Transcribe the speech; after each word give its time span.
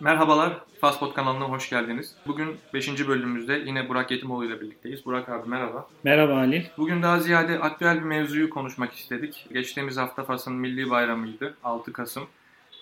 Merhabalar, 0.00 0.52
Fastpod 0.80 1.14
kanalına 1.14 1.44
hoş 1.44 1.70
geldiniz. 1.70 2.14
Bugün 2.26 2.56
5. 2.74 3.08
bölümümüzde 3.08 3.62
yine 3.66 3.88
Burak 3.88 4.10
Yetimoğlu 4.10 4.44
ile 4.44 4.60
birlikteyiz. 4.60 5.06
Burak 5.06 5.28
abi 5.28 5.48
merhaba. 5.48 5.88
Merhaba 6.04 6.36
Halil. 6.36 6.62
Bugün 6.78 7.02
daha 7.02 7.20
ziyade 7.20 7.58
aktüel 7.58 7.96
bir 7.96 8.02
mevzuyu 8.02 8.50
konuşmak 8.50 8.92
istedik. 8.92 9.46
Geçtiğimiz 9.52 9.96
hafta 9.96 10.24
Fas'ın 10.24 10.54
milli 10.54 10.90
bayramıydı, 10.90 11.54
6 11.64 11.92
Kasım. 11.92 12.26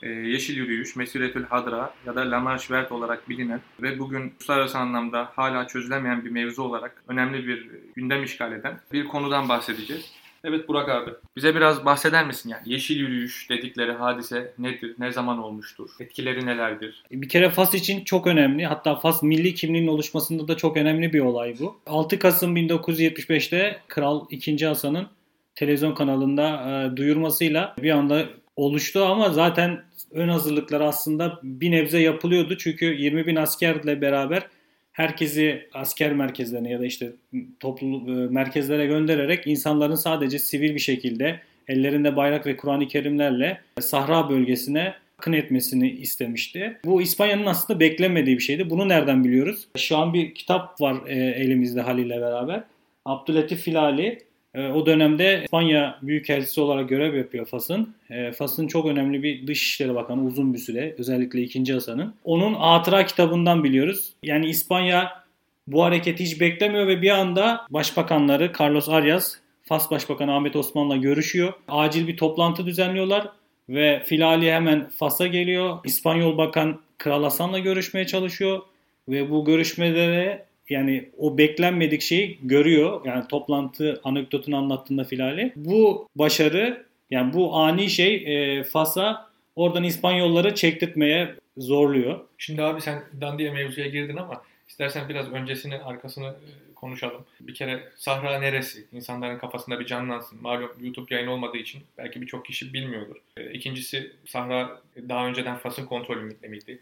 Ee, 0.03 0.09
Yeşil 0.09 0.57
Yürüyüş, 0.57 0.97
Mesiretül 0.97 1.45
Hadra 1.45 1.95
ya 2.07 2.15
da 2.15 2.31
La 2.31 2.41
Marche 2.41 2.89
olarak 2.91 3.29
bilinen 3.29 3.61
ve 3.83 3.99
bugün 3.99 4.21
uluslararası 4.21 4.79
anlamda 4.79 5.33
hala 5.37 5.67
çözülemeyen 5.67 6.25
bir 6.25 6.31
mevzu 6.31 6.63
olarak 6.63 7.03
önemli 7.09 7.47
bir 7.47 7.71
gündem 7.97 8.25
işgal 8.25 8.53
eden 8.53 8.81
bir 8.93 9.05
konudan 9.05 9.49
bahsedeceğiz. 9.49 10.13
Evet 10.45 10.69
Burak 10.69 10.89
abi, 10.89 11.11
bize 11.37 11.55
biraz 11.55 11.85
bahseder 11.85 12.27
misin 12.27 12.51
yani 12.51 12.63
yeşil 12.67 13.01
yürüyüş 13.01 13.51
dedikleri 13.51 13.93
hadise 13.93 14.55
nedir, 14.59 14.95
ne 14.99 15.13
zaman 15.13 15.39
olmuştur, 15.39 15.91
etkileri 16.01 16.47
nelerdir? 16.47 17.05
Bir 17.11 17.29
kere 17.29 17.51
Fas 17.51 17.75
için 17.75 18.05
çok 18.05 18.27
önemli. 18.27 18.67
Hatta 18.67 18.95
Fas 18.95 19.23
milli 19.23 19.55
kimliğinin 19.55 19.89
oluşmasında 19.89 20.49
da 20.49 20.57
çok 20.57 20.77
önemli 20.77 21.13
bir 21.13 21.21
olay 21.21 21.55
bu. 21.61 21.81
6 21.87 22.19
Kasım 22.19 22.57
1975'te 22.57 23.81
Kral 23.89 24.27
2. 24.31 24.67
Hasan'ın 24.67 25.07
televizyon 25.55 25.95
kanalında 25.95 26.71
e, 26.71 26.97
duyurmasıyla 26.97 27.75
bir 27.83 27.91
anda 27.91 28.25
oluştu 28.57 29.05
ama 29.05 29.31
zaten 29.31 29.85
ön 30.11 30.29
hazırlıklar 30.29 30.81
aslında 30.81 31.41
bir 31.43 31.71
nebze 31.71 31.99
yapılıyordu. 31.99 32.57
Çünkü 32.59 32.85
20 32.85 33.27
bin 33.27 33.37
askerle 33.37 34.01
beraber 34.01 34.43
herkesi 34.93 35.69
asker 35.75 36.13
merkezlerine 36.13 36.71
ya 36.71 36.81
da 36.81 36.87
işte 36.87 37.13
toplu 37.61 37.87
e, 37.87 38.29
merkezlere 38.29 38.87
göndererek 38.87 39.47
insanların 39.47 39.95
sadece 39.95 40.39
sivil 40.39 40.75
bir 40.75 40.81
şekilde 40.81 41.41
ellerinde 41.69 42.17
bayrak 42.17 42.47
ve 42.47 42.57
Kur'an-ı 42.57 42.89
Kerimlerle 42.89 43.61
Sahra 43.81 44.31
bölgesine 44.31 44.95
akın 45.19 45.33
etmesini 45.33 45.91
istemişti. 45.91 46.79
Bu 46.85 47.03
İspanya'nın 47.03 47.47
aslında 47.47 47.81
beklemediği 47.81 48.37
bir 48.37 48.43
şeydi. 48.43 48.71
Bunu 48.71 48.89
nereden 48.89 49.25
biliyoruz? 49.25 49.69
Şu 49.77 49.97
an 49.97 50.15
bir 50.15 50.35
kitap 50.35 50.81
var 50.81 50.97
e, 51.07 51.15
elimizde 51.15 51.81
Halil 51.81 52.07
ile 52.07 52.21
beraber. 52.21 52.65
Abdülatif 53.05 53.61
Filali 53.61 54.19
o 54.59 54.87
dönemde 54.87 55.41
İspanya 55.45 55.99
Büyükelçisi 56.03 56.61
olarak 56.61 56.89
görev 56.89 57.15
yapıyor 57.15 57.47
Fas'ın. 57.47 57.95
E, 58.11 58.33
Fas'ın 58.33 58.67
çok 58.67 58.87
önemli 58.87 59.23
bir 59.23 59.47
Dışişleri 59.47 59.95
Bakanı 59.95 60.25
uzun 60.25 60.55
bir 60.55 60.59
süre 60.59 60.95
özellikle 60.99 61.43
2. 61.43 61.73
Hasan'ın. 61.73 62.15
Onun 62.25 62.55
hatıra 62.55 63.07
kitabından 63.07 63.65
biliyoruz. 63.65 64.13
Yani 64.23 64.47
İspanya 64.47 65.23
bu 65.67 65.85
hareketi 65.85 66.25
hiç 66.25 66.41
beklemiyor 66.41 66.87
ve 66.87 67.03
bir 67.03 67.11
anda 67.11 67.67
başbakanları 67.71 68.53
Carlos 68.61 68.89
Arias, 68.89 69.35
Fas 69.63 69.91
Başbakanı 69.91 70.37
Ahmet 70.37 70.57
Osman'la 70.57 70.97
görüşüyor. 70.97 71.53
Acil 71.69 72.09
bir 72.09 72.17
toplantı 72.17 72.67
düzenliyorlar 72.67 73.29
ve 73.69 74.03
Filali 74.07 74.53
hemen 74.53 74.91
Fas'a 74.99 75.27
geliyor. 75.27 75.79
İspanyol 75.85 76.39
Bakan 76.39 76.81
Kral 76.99 77.23
Hasan'la 77.23 77.59
görüşmeye 77.59 78.07
çalışıyor 78.07 78.61
ve 79.09 79.31
bu 79.31 79.45
görüşmelere 79.45 80.45
yani 80.69 81.09
o 81.19 81.39
beklenmedik 81.39 82.03
şeyi 82.03 82.39
görüyor. 82.43 83.01
Yani 83.05 83.29
toplantı 83.29 84.01
anekdotunu 84.05 84.57
anlattığında 84.57 85.05
Filali. 85.05 85.53
Bu 85.57 86.09
başarı 86.17 86.87
yani 87.11 87.33
bu 87.33 87.57
ani 87.57 87.91
şey 87.91 88.15
e, 88.15 88.65
Fas'a 88.65 89.29
oradan 89.57 89.85
İspanyolları 89.85 90.55
çektirtmeye 90.55 91.35
zorluyor. 91.57 92.21
Şimdi 92.39 92.63
abi 92.63 92.81
sen 92.81 93.03
Dandiye 93.21 93.51
mevzuya 93.51 93.87
girdin 93.87 94.17
ama 94.17 94.43
istersen 94.69 95.09
biraz 95.09 95.33
öncesini 95.33 95.79
arkasını 95.79 96.27
e, 96.27 96.75
konuşalım. 96.75 97.25
Bir 97.41 97.55
kere 97.55 97.89
Sahra 97.97 98.39
neresi? 98.39 98.87
İnsanların 98.93 99.39
kafasında 99.39 99.81
bir 99.81 99.87
canlansın. 99.87 100.43
Malum 100.43 100.71
YouTube 100.81 101.15
yayın 101.15 101.29
olmadığı 101.29 101.59
için 101.59 101.83
belki 101.99 102.21
birçok 102.21 102.45
kişi 102.45 102.73
bilmiyordur. 102.73 103.17
E, 103.37 103.53
ikincisi 103.53 104.13
Sahra 104.27 104.81
daha 105.09 105.27
önceden 105.27 105.57
Fas'ın 105.57 105.87
kontrolünde 105.87 106.49
miydi? 106.49 106.79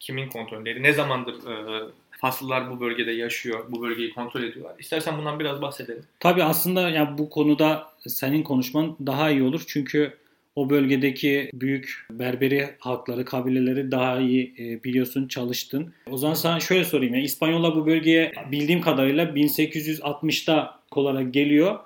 Kimin 0.00 0.28
kontrolündeydi? 0.28 0.82
Ne 0.82 0.92
zamandır 0.92 1.34
e, 1.34 1.84
Faslılar 2.20 2.70
bu 2.70 2.80
bölgede 2.80 3.10
yaşıyor, 3.10 3.64
bu 3.68 3.82
bölgeyi 3.82 4.14
kontrol 4.14 4.42
ediyorlar. 4.42 4.74
İstersen 4.78 5.18
bundan 5.18 5.40
biraz 5.40 5.62
bahsedelim. 5.62 6.04
Tabii 6.20 6.44
aslında 6.44 6.90
yani 6.90 7.18
bu 7.18 7.30
konuda 7.30 7.86
senin 8.06 8.42
konuşman 8.42 8.96
daha 9.06 9.30
iyi 9.30 9.42
olur. 9.42 9.62
Çünkü 9.66 10.12
o 10.56 10.70
bölgedeki 10.70 11.50
büyük 11.54 12.06
Berberi 12.10 12.70
halkları, 12.78 13.24
kabileleri 13.24 13.90
daha 13.90 14.18
iyi 14.18 14.54
e, 14.58 14.84
biliyorsun, 14.84 15.28
çalıştın. 15.28 15.92
O 16.10 16.16
zaman 16.16 16.34
sana 16.34 16.60
şöyle 16.60 16.84
sorayım. 16.84 17.14
Yani 17.14 17.24
İspanyollar 17.24 17.74
bu 17.74 17.86
bölgeye 17.86 18.32
bildiğim 18.52 18.80
kadarıyla 18.80 19.24
1860'da 19.24 20.80
olarak 20.90 21.34
geliyor. 21.34 21.78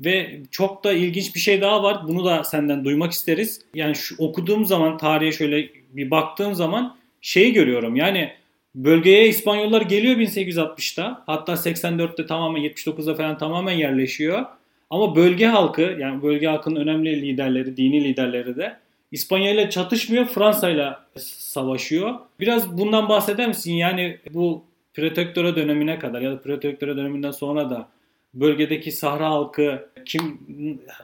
Ve 0.00 0.40
çok 0.50 0.84
da 0.84 0.92
ilginç 0.92 1.34
bir 1.34 1.40
şey 1.40 1.60
daha 1.60 1.82
var. 1.82 2.08
Bunu 2.08 2.24
da 2.24 2.44
senden 2.44 2.84
duymak 2.84 3.12
isteriz. 3.12 3.60
Yani 3.74 3.94
şu 3.94 4.14
okuduğum 4.18 4.64
zaman 4.64 4.98
tarihe 4.98 5.32
şöyle 5.32 5.68
bir 5.92 6.10
baktığım 6.10 6.54
zaman 6.54 6.96
şeyi 7.20 7.52
görüyorum. 7.52 7.96
Yani 7.96 8.32
Bölgeye 8.74 9.28
İspanyollar 9.28 9.82
geliyor 9.82 10.16
1860'ta. 10.16 11.22
Hatta 11.26 11.52
84'te 11.52 12.26
tamamen 12.26 12.62
79'da 12.62 13.14
falan 13.14 13.38
tamamen 13.38 13.72
yerleşiyor. 13.72 14.44
Ama 14.90 15.16
bölge 15.16 15.46
halkı 15.46 15.96
yani 16.00 16.22
bölge 16.22 16.46
halkının 16.46 16.80
önemli 16.80 17.22
liderleri, 17.22 17.76
dini 17.76 18.04
liderleri 18.04 18.56
de 18.56 18.76
İspanya 19.12 19.50
ile 19.50 19.70
çatışmıyor, 19.70 20.26
Fransa 20.26 20.70
ile 20.70 20.88
savaşıyor. 21.18 22.14
Biraz 22.40 22.78
bundan 22.78 23.08
bahseder 23.08 23.48
misin? 23.48 23.74
Yani 23.74 24.18
bu 24.30 24.64
protektöre 24.94 25.56
dönemine 25.56 25.98
kadar 25.98 26.20
ya 26.20 26.30
da 26.30 26.40
protektöre 26.40 26.96
döneminden 26.96 27.30
sonra 27.30 27.70
da 27.70 27.88
bölgedeki 28.34 28.92
Sahra 28.92 29.30
halkı 29.30 29.88
kim 30.04 30.40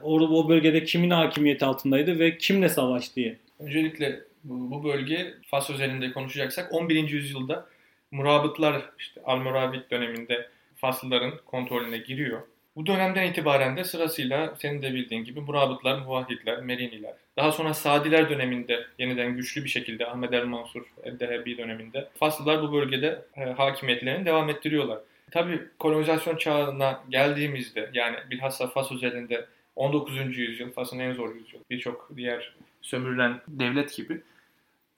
o 0.03 0.49
bölgede 0.49 0.85
kimin 0.85 1.11
hakimiyeti 1.11 1.65
altındaydı 1.65 2.19
ve 2.19 2.39
kimle 2.39 2.69
savaştı. 2.69 3.21
Öncelikle 3.59 4.21
bu 4.45 4.85
bölge 4.85 5.35
Fas 5.47 5.71
özelinde 5.71 6.13
konuşacaksak 6.13 6.73
11. 6.73 7.09
yüzyılda 7.09 7.67
murabıtlar 8.11 8.91
işte 8.99 9.21
Almoravid 9.25 9.91
döneminde 9.91 10.49
Faslıların 10.77 11.33
kontrolüne 11.47 11.99
giriyor. 11.99 12.43
Bu 12.77 12.87
dönemden 12.87 13.31
itibaren 13.31 13.77
de 13.77 13.85
sırasıyla 13.85 14.55
senin 14.59 14.83
de 14.83 14.95
bildiğin 14.95 15.25
gibi 15.25 15.41
murabıtlar, 15.41 15.99
muvahhidler, 15.99 16.63
meriniler. 16.63 17.13
Daha 17.37 17.53
sonra 17.53 17.75
Sadiler 17.75 18.31
döneminde 18.31 18.87
yeniden 18.99 19.37
güçlü 19.37 19.65
bir 19.65 19.69
şekilde 19.69 20.07
Ahmed 20.07 20.33
el 20.33 20.45
Mansur 20.45 20.83
el-Dehebi 21.05 21.59
döneminde 21.59 22.09
Faslılar 22.19 22.63
bu 22.63 22.73
bölgede 22.73 23.23
e, 23.37 23.45
hakimiyetlerini 23.45 24.27
devam 24.27 24.51
ettiriyorlar. 24.51 24.99
Tabi 25.31 25.61
kolonizasyon 25.79 26.37
çağına 26.37 27.05
geldiğimizde 27.09 27.91
yani 27.93 28.17
bilhassa 28.31 28.67
Fas 28.67 28.93
özelinde 28.93 29.47
19. 29.77 30.39
yüzyıl, 30.39 30.73
Fas'ın 30.73 30.99
en 30.99 31.13
zor 31.13 31.35
yüzyıl. 31.35 31.61
Birçok 31.71 32.11
diğer 32.17 32.55
sömürülen 32.83 33.41
devlet 33.49 33.97
gibi. 33.97 34.23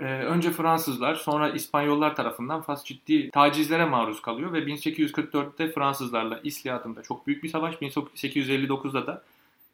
Ee, 0.00 0.04
önce 0.04 0.50
Fransızlar 0.50 1.14
sonra 1.14 1.50
İspanyollar 1.50 2.16
tarafından 2.16 2.62
Fas 2.62 2.84
ciddi 2.84 3.30
tacizlere 3.30 3.84
maruz 3.84 4.22
kalıyor 4.22 4.52
ve 4.52 4.58
1844'te 4.58 5.72
Fransızlarla 5.72 6.40
İsli 6.44 6.72
adında 6.72 7.02
çok 7.02 7.26
büyük 7.26 7.42
bir 7.42 7.48
savaş, 7.48 7.74
1859'da 7.74 9.06
da 9.06 9.22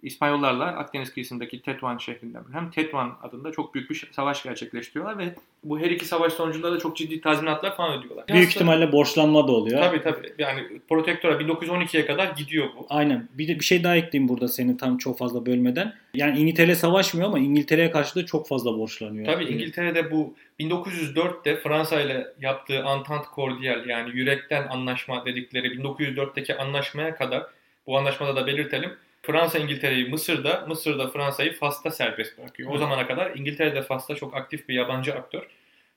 İspanyollarla 0.02 0.64
Akdeniz 0.64 1.14
kıyısındaki 1.14 1.62
Tetuan 1.62 1.98
şehrinden 1.98 2.44
hem 2.52 2.70
Tetuan 2.70 3.16
adında 3.22 3.52
çok 3.52 3.74
büyük 3.74 3.90
bir 3.90 4.08
savaş 4.12 4.42
gerçekleştiriyorlar 4.42 5.18
ve 5.18 5.34
bu 5.64 5.80
her 5.80 5.90
iki 5.90 6.04
savaş 6.04 6.32
sonucunda 6.32 6.72
da 6.72 6.78
çok 6.78 6.96
ciddi 6.96 7.20
tazminatlar 7.20 7.76
falan 7.76 7.98
ödüyorlar. 7.98 8.28
Büyük 8.28 8.48
Aslında, 8.48 8.54
ihtimalle 8.54 8.92
borçlanma 8.92 9.48
da 9.48 9.52
oluyor. 9.52 9.80
Tabii 9.80 10.02
tabii. 10.02 10.34
Yani 10.38 10.80
protektora 10.88 11.34
1912'ye 11.34 12.06
kadar 12.06 12.26
gidiyor 12.36 12.66
bu. 12.78 12.86
Aynen. 12.90 13.28
Bir 13.32 13.48
de 13.48 13.60
bir 13.60 13.64
şey 13.64 13.84
daha 13.84 13.96
ekleyeyim 13.96 14.28
burada 14.28 14.48
seni 14.48 14.76
tam 14.76 14.98
çok 14.98 15.18
fazla 15.18 15.46
bölmeden. 15.46 15.94
Yani 16.14 16.38
İngiltere 16.38 16.74
savaşmıyor 16.74 17.28
ama 17.28 17.38
İngiltere'ye 17.38 17.90
karşı 17.90 18.14
da 18.14 18.26
çok 18.26 18.48
fazla 18.48 18.78
borçlanıyor. 18.78 19.26
Tabii 19.26 19.44
İngiltere'de 19.44 20.10
bu 20.10 20.34
1904'te 20.60 21.56
Fransa 21.56 22.00
ile 22.00 22.26
yaptığı 22.40 22.74
Entente 22.76 23.28
Cordiale 23.34 23.92
yani 23.92 24.10
yürekten 24.16 24.68
anlaşma 24.68 25.24
dedikleri 25.24 25.66
1904'teki 25.66 26.56
anlaşmaya 26.56 27.16
kadar 27.16 27.46
bu 27.86 27.98
anlaşmada 27.98 28.36
da 28.36 28.46
belirtelim 28.46 28.90
Fransa 29.26 29.58
İngiltere'yi 29.58 30.08
Mısır'da, 30.08 30.64
Mısır'da 30.68 31.08
Fransa'yı 31.08 31.54
Fas'ta 31.54 31.90
serbest 31.90 32.38
bırakıyor. 32.38 32.72
O 32.72 32.78
zamana 32.78 33.06
kadar 33.06 33.30
İngiltere'de 33.34 33.82
Fas'ta 33.82 34.14
çok 34.14 34.36
aktif 34.36 34.68
bir 34.68 34.74
yabancı 34.74 35.14
aktör. 35.14 35.46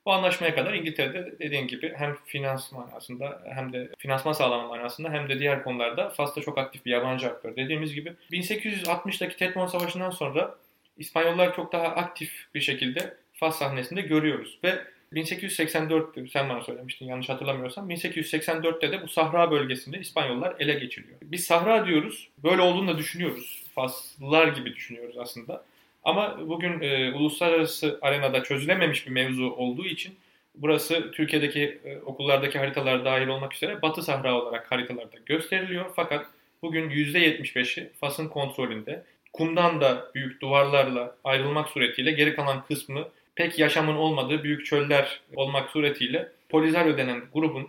Bu 0.05 0.13
anlaşmaya 0.13 0.55
kadar 0.55 0.73
İngiltere'de 0.73 1.39
dediğin 1.39 1.67
gibi 1.67 1.93
hem 1.95 2.17
finans 2.25 2.71
manasında 2.71 3.41
hem 3.53 3.73
de 3.73 3.89
finansman 3.97 4.33
sağlama 4.33 4.67
manasında 4.67 5.09
hem 5.09 5.29
de 5.29 5.39
diğer 5.39 5.63
konularda 5.63 6.09
Fas'ta 6.09 6.41
çok 6.41 6.57
aktif 6.57 6.85
bir 6.85 6.91
yabancı 6.91 7.27
aktör. 7.27 7.55
Dediğimiz 7.55 7.93
gibi 7.93 8.13
1860'daki 8.31 9.37
Tetmon 9.37 9.67
Savaşı'ndan 9.67 10.09
sonra 10.11 10.55
İspanyollar 10.97 11.55
çok 11.55 11.71
daha 11.71 11.83
aktif 11.83 12.45
bir 12.55 12.61
şekilde 12.61 13.13
Fas 13.33 13.59
sahnesinde 13.59 14.01
görüyoruz 14.01 14.59
ve 14.63 14.83
1884'tü 15.13 16.29
sen 16.29 16.49
bana 16.49 16.61
söylemiştin 16.61 17.05
yanlış 17.05 17.29
hatırlamıyorsam. 17.29 17.89
1884'te 17.89 18.91
de 18.91 19.01
bu 19.01 19.07
Sahra 19.07 19.51
bölgesinde 19.51 19.99
İspanyollar 19.99 20.55
ele 20.59 20.73
geçiriyor. 20.73 21.17
Biz 21.21 21.43
Sahra 21.43 21.87
diyoruz. 21.87 22.27
Böyle 22.43 22.61
olduğunu 22.61 22.87
da 22.87 22.97
düşünüyoruz. 22.97 23.63
Faslılar 23.75 24.47
gibi 24.47 24.75
düşünüyoruz 24.75 25.17
aslında. 25.17 25.65
Ama 26.03 26.37
bugün 26.47 26.81
e, 26.81 27.13
uluslararası 27.13 27.99
arenada 28.01 28.43
çözülememiş 28.43 29.07
bir 29.07 29.11
mevzu 29.11 29.49
olduğu 29.49 29.85
için 29.85 30.15
burası 30.55 31.11
Türkiye'deki 31.11 31.79
e, 31.85 31.97
okullardaki 31.97 32.59
haritalar 32.59 33.05
dahil 33.05 33.27
olmak 33.27 33.53
üzere 33.53 33.81
Batı 33.81 34.01
Sahra 34.01 34.41
olarak 34.41 34.71
haritalarda 34.71 35.17
gösteriliyor. 35.25 35.85
Fakat 35.95 36.25
bugün 36.61 36.89
%75'i 36.89 37.89
Fas'ın 37.99 38.27
kontrolünde. 38.27 39.03
Kumdan 39.33 39.81
da 39.81 40.11
büyük 40.15 40.41
duvarlarla 40.41 41.15
ayrılmak 41.23 41.69
suretiyle 41.69 42.11
geri 42.11 42.35
kalan 42.35 42.63
kısmı 42.65 43.07
pek 43.39 43.59
yaşamın 43.59 43.95
olmadığı 43.95 44.43
büyük 44.43 44.65
çöller 44.65 45.21
olmak 45.35 45.69
suretiyle 45.69 46.31
Polisario 46.49 46.97
denen 46.97 47.21
grubun, 47.33 47.67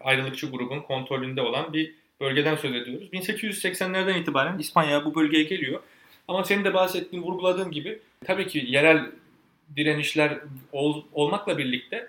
ayrılıkçı 0.00 0.50
grubun 0.50 0.80
kontrolünde 0.80 1.42
olan 1.42 1.72
bir 1.72 1.94
bölgeden 2.20 2.56
söz 2.56 2.74
ediyoruz. 2.74 3.08
1880'lerden 3.12 4.20
itibaren 4.20 4.58
İspanya 4.58 5.04
bu 5.04 5.14
bölgeye 5.14 5.42
geliyor. 5.42 5.80
Ama 6.28 6.44
senin 6.44 6.64
de 6.64 6.74
bahsettiğin, 6.74 7.22
vurguladığın 7.22 7.70
gibi 7.70 7.98
tabii 8.24 8.46
ki 8.46 8.64
yerel 8.68 9.10
direnişler 9.76 10.38
ol, 10.72 11.02
olmakla 11.12 11.58
birlikte 11.58 12.08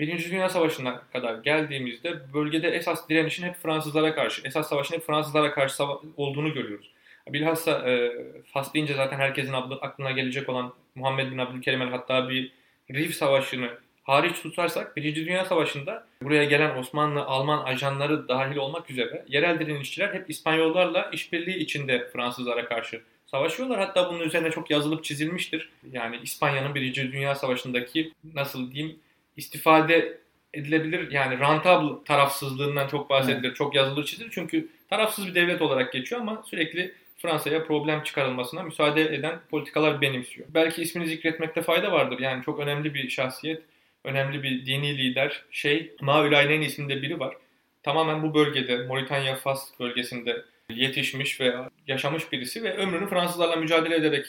Birinci 0.00 0.30
Dünya 0.30 0.48
Savaşı'na 0.48 1.02
kadar 1.12 1.34
geldiğimizde 1.34 2.32
bölgede 2.34 2.68
esas 2.68 3.08
direnişin 3.08 3.42
hep 3.42 3.56
Fransızlara 3.62 4.14
karşı, 4.14 4.42
esas 4.44 4.68
savaşın 4.68 4.94
hep 4.94 5.06
Fransızlara 5.06 5.50
karşı 5.50 5.84
olduğunu 6.16 6.54
görüyoruz. 6.54 6.93
Bilhassa 7.28 7.90
e, 7.90 8.12
Fas 8.52 8.74
deyince 8.74 8.94
zaten 8.94 9.18
herkesin 9.18 9.52
aklına 9.80 10.10
gelecek 10.10 10.48
olan 10.48 10.74
Muhammed 10.94 11.32
bin 11.32 11.38
Abdülkerim 11.38 11.82
el 11.82 11.90
hatta 11.90 12.28
bir 12.28 12.52
Rif 12.90 13.14
Savaşı'nı 13.14 13.70
hariç 14.02 14.42
tutarsak 14.42 14.96
Birinci 14.96 15.26
Dünya 15.26 15.44
Savaşı'nda 15.44 16.06
buraya 16.22 16.44
gelen 16.44 16.76
Osmanlı, 16.76 17.24
Alman 17.24 17.64
ajanları 17.64 18.28
dahil 18.28 18.56
olmak 18.56 18.90
üzere 18.90 19.24
yerel 19.28 19.60
direnişçiler 19.60 20.14
hep 20.14 20.30
İspanyollarla 20.30 21.10
işbirliği 21.12 21.56
içinde 21.56 22.08
Fransızlara 22.12 22.64
karşı 22.64 23.02
savaşıyorlar. 23.26 23.78
Hatta 23.78 24.08
bunun 24.08 24.20
üzerine 24.20 24.50
çok 24.50 24.70
yazılıp 24.70 25.04
çizilmiştir. 25.04 25.70
Yani 25.92 26.20
İspanya'nın 26.22 26.74
Birinci 26.74 27.12
Dünya 27.12 27.34
Savaşı'ndaki 27.34 28.12
nasıl 28.34 28.72
diyeyim 28.72 28.98
istifade 29.36 30.18
edilebilir 30.54 31.10
yani 31.10 31.38
rentable 31.38 32.04
tarafsızlığından 32.04 32.88
çok 32.88 33.10
bahsedilir. 33.10 33.48
Evet. 33.48 33.56
Çok 33.56 33.74
yazılır 33.74 34.04
çizilir. 34.04 34.30
Çünkü 34.34 34.68
tarafsız 34.90 35.26
bir 35.26 35.34
devlet 35.34 35.62
olarak 35.62 35.92
geçiyor 35.92 36.20
ama 36.20 36.42
sürekli 36.46 36.94
Fransa'ya 37.16 37.64
problem 37.64 38.02
çıkarılmasına 38.02 38.62
müsaade 38.62 39.02
eden 39.02 39.40
politikalar 39.50 40.00
benimsiyor. 40.00 40.48
Belki 40.54 40.82
ismini 40.82 41.06
zikretmekte 41.06 41.62
fayda 41.62 41.92
vardır. 41.92 42.18
Yani 42.18 42.44
çok 42.44 42.60
önemli 42.60 42.94
bir 42.94 43.08
şahsiyet, 43.08 43.62
önemli 44.04 44.42
bir 44.42 44.66
dini 44.66 44.98
lider. 44.98 45.44
Şey, 45.50 45.92
Maülaynen 46.00 46.60
isminde 46.60 47.02
biri 47.02 47.20
var. 47.20 47.36
Tamamen 47.82 48.22
bu 48.22 48.34
bölgede, 48.34 48.86
Moritanya 48.86 49.36
Fas 49.36 49.80
bölgesinde 49.80 50.44
yetişmiş 50.70 51.40
ve 51.40 51.54
yaşamış 51.86 52.32
birisi 52.32 52.62
ve 52.62 52.76
ömrünü 52.76 53.06
Fransızlarla 53.06 53.56
mücadele 53.56 53.94
ederek 53.94 54.26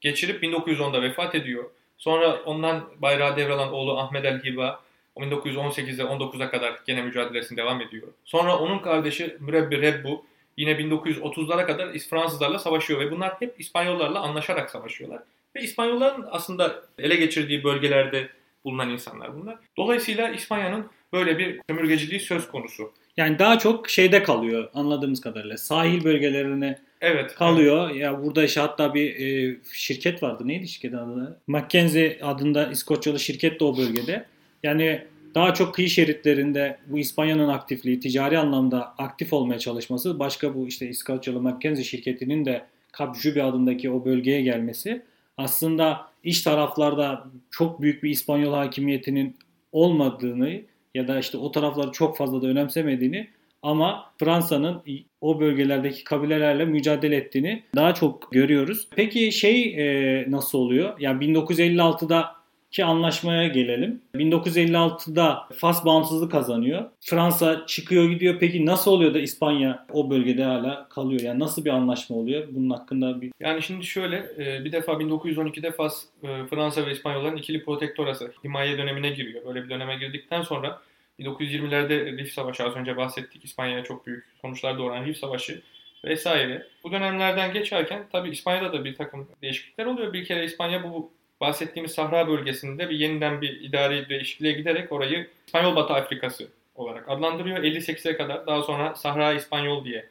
geçirip 0.00 0.42
1910'da 0.42 1.02
vefat 1.02 1.34
ediyor. 1.34 1.64
Sonra 1.98 2.42
ondan 2.42 2.90
bayrağı 2.96 3.36
devralan 3.36 3.72
oğlu 3.72 3.98
Ahmet 3.98 4.24
El 4.24 4.42
Hiba 4.44 4.80
1918'de 5.16 6.02
19'a 6.02 6.50
kadar 6.50 6.80
gene 6.86 7.02
mücadelesini 7.02 7.56
devam 7.56 7.80
ediyor. 7.80 8.08
Sonra 8.24 8.58
onun 8.58 8.78
kardeşi 8.78 9.36
Mürebbi 9.40 9.82
Rebbu 9.82 10.24
yine 10.58 10.70
1930'lara 10.70 11.66
kadar 11.66 11.98
Fransızlarla 11.98 12.58
savaşıyor 12.58 13.00
ve 13.00 13.10
bunlar 13.10 13.34
hep 13.40 13.60
İspanyollarla 13.60 14.20
anlaşarak 14.20 14.70
savaşıyorlar. 14.70 15.22
Ve 15.56 15.62
İspanyolların 15.62 16.26
aslında 16.30 16.82
ele 16.98 17.16
geçirdiği 17.16 17.64
bölgelerde 17.64 18.28
bulunan 18.64 18.90
insanlar 18.90 19.40
bunlar. 19.40 19.56
Dolayısıyla 19.76 20.28
İspanya'nın 20.28 20.86
böyle 21.12 21.38
bir 21.38 21.60
sömürgeciliği 21.70 22.20
söz 22.20 22.48
konusu. 22.48 22.92
Yani 23.16 23.38
daha 23.38 23.58
çok 23.58 23.90
şeyde 23.90 24.22
kalıyor 24.22 24.70
anladığımız 24.74 25.20
kadarıyla. 25.20 25.56
Sahil 25.56 26.04
bölgelerine 26.04 26.78
evet, 27.00 27.34
kalıyor. 27.34 27.90
Evet. 27.90 28.00
Ya 28.00 28.22
burada 28.22 28.44
işte 28.44 28.60
hatta 28.60 28.94
bir 28.94 29.14
e, 29.16 29.56
şirket 29.72 30.22
vardı. 30.22 30.48
Neydi 30.48 30.68
şirketin 30.68 30.96
adı? 30.96 31.40
Mackenzie 31.46 32.18
adında 32.22 32.70
İskoçyalı 32.70 33.20
şirket 33.20 33.60
de 33.60 33.64
o 33.64 33.76
bölgede. 33.76 34.26
Yani 34.62 35.04
daha 35.34 35.54
çok 35.54 35.74
kıyı 35.74 35.88
şeritlerinde 35.88 36.78
bu 36.86 36.98
İspanya'nın 36.98 37.48
aktifliği, 37.48 38.00
ticari 38.00 38.38
anlamda 38.38 38.94
aktif 38.98 39.32
olmaya 39.32 39.58
çalışması, 39.58 40.18
başka 40.18 40.54
bu 40.54 40.68
işte 40.68 40.88
İskoçyalı 40.88 41.40
Mackenzie 41.40 41.84
şirketinin 41.84 42.44
de 42.44 42.64
Cap 42.98 43.16
Juby 43.16 43.42
adındaki 43.42 43.90
o 43.90 44.04
bölgeye 44.04 44.42
gelmesi 44.42 45.02
aslında 45.36 46.08
iç 46.24 46.42
taraflarda 46.42 47.24
çok 47.50 47.82
büyük 47.82 48.02
bir 48.02 48.10
İspanyol 48.10 48.54
hakimiyetinin 48.54 49.36
olmadığını 49.72 50.60
ya 50.94 51.08
da 51.08 51.18
işte 51.18 51.38
o 51.38 51.52
tarafları 51.52 51.92
çok 51.92 52.16
fazla 52.16 52.42
da 52.42 52.46
önemsemediğini 52.46 53.28
ama 53.62 54.10
Fransa'nın 54.18 54.82
o 55.20 55.40
bölgelerdeki 55.40 56.04
kabilelerle 56.04 56.64
mücadele 56.64 57.16
ettiğini 57.16 57.62
daha 57.76 57.94
çok 57.94 58.32
görüyoruz. 58.32 58.88
Peki 58.90 59.32
şey 59.32 59.62
e, 59.62 60.30
nasıl 60.30 60.58
oluyor? 60.58 61.00
Yani 61.00 61.24
1956'da 61.24 62.37
ki 62.70 62.84
anlaşmaya 62.84 63.48
gelelim. 63.48 64.02
1956'da 64.14 65.48
Fas 65.56 65.84
bağımsızlık 65.84 66.32
kazanıyor. 66.32 66.84
Fransa 67.00 67.66
çıkıyor 67.66 68.10
gidiyor. 68.10 68.36
Peki 68.40 68.66
nasıl 68.66 68.90
oluyor 68.90 69.14
da 69.14 69.18
İspanya 69.18 69.86
o 69.92 70.10
bölgede 70.10 70.44
hala 70.44 70.88
kalıyor? 70.88 71.20
Yani 71.20 71.40
nasıl 71.40 71.64
bir 71.64 71.70
anlaşma 71.70 72.16
oluyor? 72.16 72.46
Bunun 72.50 72.70
hakkında 72.70 73.20
bir... 73.20 73.32
Yani 73.40 73.62
şimdi 73.62 73.86
şöyle 73.86 74.16
e, 74.38 74.64
bir 74.64 74.72
defa 74.72 74.92
1912'de 74.92 75.72
Fas 75.72 76.04
e, 76.22 76.46
Fransa 76.50 76.86
ve 76.86 76.92
İspanyolların 76.92 77.36
ikili 77.36 77.64
protektorası 77.64 78.32
himaye 78.44 78.78
dönemine 78.78 79.10
giriyor. 79.10 79.44
Böyle 79.46 79.64
bir 79.64 79.70
döneme 79.70 79.96
girdikten 79.96 80.42
sonra 80.42 80.80
1920'lerde 81.20 82.18
Rif 82.18 82.32
Savaşı 82.32 82.64
az 82.64 82.76
önce 82.76 82.96
bahsettik. 82.96 83.44
İspanya'ya 83.44 83.84
çok 83.84 84.06
büyük 84.06 84.24
sonuçlar 84.42 84.78
doğuran 84.78 85.04
Rif 85.04 85.16
Savaşı 85.16 85.62
vesaire. 86.04 86.66
Bu 86.84 86.92
dönemlerden 86.92 87.52
geçerken 87.52 88.06
tabii 88.12 88.30
İspanya'da 88.30 88.72
da 88.72 88.84
bir 88.84 88.94
takım 88.94 89.28
değişiklikler 89.42 89.86
oluyor. 89.86 90.12
Bir 90.12 90.24
kere 90.24 90.44
İspanya 90.44 90.84
bu 90.84 91.10
bahsettiğimiz 91.40 91.92
Sahra 91.92 92.28
bölgesinde 92.28 92.90
bir 92.90 92.98
yeniden 92.98 93.40
bir 93.40 93.60
idari 93.60 94.08
değişikliğe 94.08 94.52
giderek 94.52 94.92
orayı 94.92 95.28
İspanyol 95.46 95.76
Batı 95.76 95.94
Afrikası 95.94 96.48
olarak 96.74 97.08
adlandırıyor. 97.08 97.58
58'e 97.58 98.16
kadar 98.16 98.46
daha 98.46 98.62
sonra 98.62 98.94
Sahra 98.94 99.32
İspanyol 99.32 99.84
diye 99.84 100.06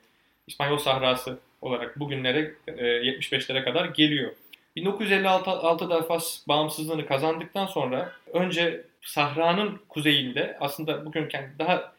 İspanyol 0.47 0.77
Sahrası 0.77 1.39
olarak 1.61 1.99
bugünlere 1.99 2.53
75'lere 2.67 3.63
kadar 3.63 3.85
geliyor. 3.85 4.31
1956'da 4.77 6.01
Fas 6.01 6.47
bağımsızlığını 6.47 7.05
kazandıktan 7.05 7.65
sonra 7.65 8.11
önce 8.33 8.83
Sahra'nın 9.01 9.79
kuzeyinde 9.89 10.57
aslında 10.59 11.05
bugün 11.05 11.29
daha 11.59 11.93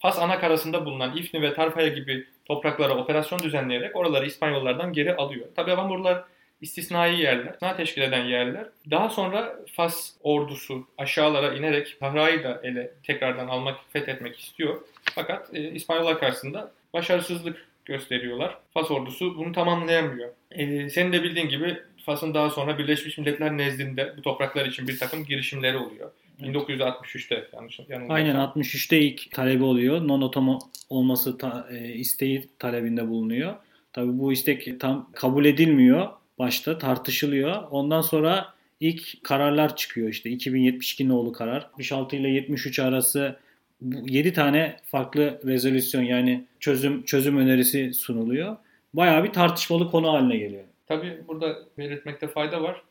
Fas 0.00 0.18
ana 0.18 0.40
karasında 0.40 0.84
bulunan 0.84 1.16
İfni 1.16 1.42
ve 1.42 1.54
Tarfaya 1.54 1.88
gibi 1.88 2.26
topraklara 2.44 2.96
operasyon 2.96 3.40
düzenleyerek 3.40 3.96
oraları 3.96 4.26
İspanyollardan 4.26 4.92
geri 4.92 5.16
alıyor. 5.16 5.46
Tabi 5.56 5.72
ama 5.72 5.88
buralar 5.88 6.24
istisnai 6.64 7.20
yerler, 7.20 7.50
istisna 7.50 7.76
teşkil 7.76 8.02
eden 8.02 8.24
yerler. 8.24 8.66
Daha 8.90 9.08
sonra 9.08 9.56
Fas 9.72 10.10
ordusu 10.22 10.86
aşağılara 10.98 11.54
inerek 11.54 11.96
Sahra'yı 12.00 12.44
da 12.44 12.60
ele 12.62 12.90
tekrardan 13.02 13.48
almak, 13.48 13.76
fethetmek 13.92 14.40
istiyor. 14.40 14.80
Fakat 15.14 15.54
e, 15.54 15.70
İspanyollar 15.70 16.18
karşısında 16.18 16.72
başarısızlık 16.92 17.66
gösteriyorlar. 17.84 18.58
Fas 18.74 18.90
ordusu 18.90 19.38
bunu 19.38 19.52
tamamlayamıyor. 19.52 20.30
E, 20.50 20.90
senin 20.90 21.12
de 21.12 21.22
bildiğin 21.22 21.48
gibi 21.48 21.78
Fas'ın 22.04 22.34
daha 22.34 22.50
sonra 22.50 22.78
Birleşmiş 22.78 23.18
Milletler 23.18 23.58
nezdinde 23.58 24.14
bu 24.16 24.22
topraklar 24.22 24.66
için 24.66 24.88
bir 24.88 24.98
takım 24.98 25.24
girişimleri 25.24 25.76
oluyor. 25.76 26.10
1963'te 26.42 27.48
yanlış 27.52 27.78
yanılmıyorsam. 27.78 28.10
Aynen 28.10 28.34
63'te 28.34 29.00
ilk 29.00 29.30
talebi 29.30 29.62
oluyor. 29.62 30.00
Non-otomo 30.00 30.58
olması 30.90 31.38
ta, 31.38 31.68
e, 31.70 31.88
isteği 31.88 32.48
talebinde 32.58 33.08
bulunuyor. 33.08 33.54
Tabi 33.92 34.18
bu 34.18 34.32
istek 34.32 34.80
tam 34.80 35.10
kabul 35.12 35.44
edilmiyor 35.44 36.08
başta 36.38 36.78
tartışılıyor. 36.78 37.62
Ondan 37.70 38.00
sonra 38.00 38.54
ilk 38.80 39.24
kararlar 39.24 39.76
çıkıyor 39.76 40.08
işte 40.08 40.30
2072 40.30 41.08
nolu 41.08 41.32
karar. 41.32 41.62
66 41.72 42.16
ile 42.16 42.28
73 42.28 42.78
arası 42.78 43.36
7 43.82 44.32
tane 44.32 44.76
farklı 44.84 45.40
rezolüsyon 45.46 46.02
yani 46.02 46.44
çözüm 46.60 47.04
çözüm 47.04 47.38
önerisi 47.38 47.94
sunuluyor. 47.94 48.56
Bayağı 48.94 49.24
bir 49.24 49.32
tartışmalı 49.32 49.90
konu 49.90 50.12
haline 50.12 50.36
geliyor. 50.36 50.64
Tabii 50.86 51.18
burada 51.28 51.58
belirtmekte 51.78 52.28
fayda 52.28 52.62
var. 52.62 52.82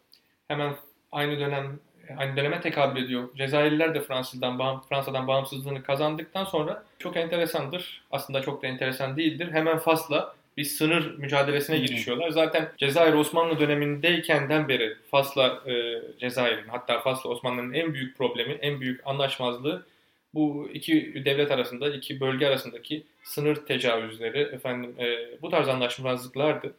Hemen 0.47 0.75
aynı 1.11 1.39
dönem 1.39 1.79
aynı 2.17 2.37
döneme 2.37 2.61
tekabül 2.61 3.03
ediyor. 3.03 3.29
Cezayirliler 3.37 3.95
de 3.95 4.01
Fransız'dan 4.01 4.81
Fransa'dan 4.89 5.27
bağımsızlığını 5.27 5.83
kazandıktan 5.83 6.43
sonra 6.43 6.83
çok 6.99 7.17
enteresandır. 7.17 8.03
Aslında 8.11 8.41
çok 8.41 8.63
da 8.63 8.67
enteresan 8.67 9.17
değildir. 9.17 9.51
Hemen 9.51 9.77
Fas'la 9.77 10.35
bir 10.57 10.63
sınır 10.63 11.17
mücadelesine 11.17 11.77
girişiyorlar. 11.77 12.29
Zaten 12.29 12.71
Cezayir 12.77 13.13
Osmanlı 13.13 13.59
dönemindeyken 13.59 14.67
beri 14.67 14.95
Fas'la 15.11 15.63
e, 15.67 16.01
Cezayir'in 16.19 16.67
hatta 16.67 16.99
Fas'la 16.99 17.29
Osmanlı'nın 17.29 17.73
en 17.73 17.93
büyük 17.93 18.17
problemi, 18.17 18.53
en 18.53 18.81
büyük 18.81 19.07
anlaşmazlığı 19.07 19.85
bu 20.33 20.69
iki 20.73 21.25
devlet 21.25 21.51
arasında, 21.51 21.89
iki 21.89 22.19
bölge 22.19 22.47
arasındaki 22.47 23.03
sınır 23.23 23.55
tecavüzleri, 23.55 24.39
efendim 24.39 24.95
e, 24.99 25.41
bu 25.41 25.49
tarz 25.49 25.67
anlaşmazlıklardı. 25.67 26.73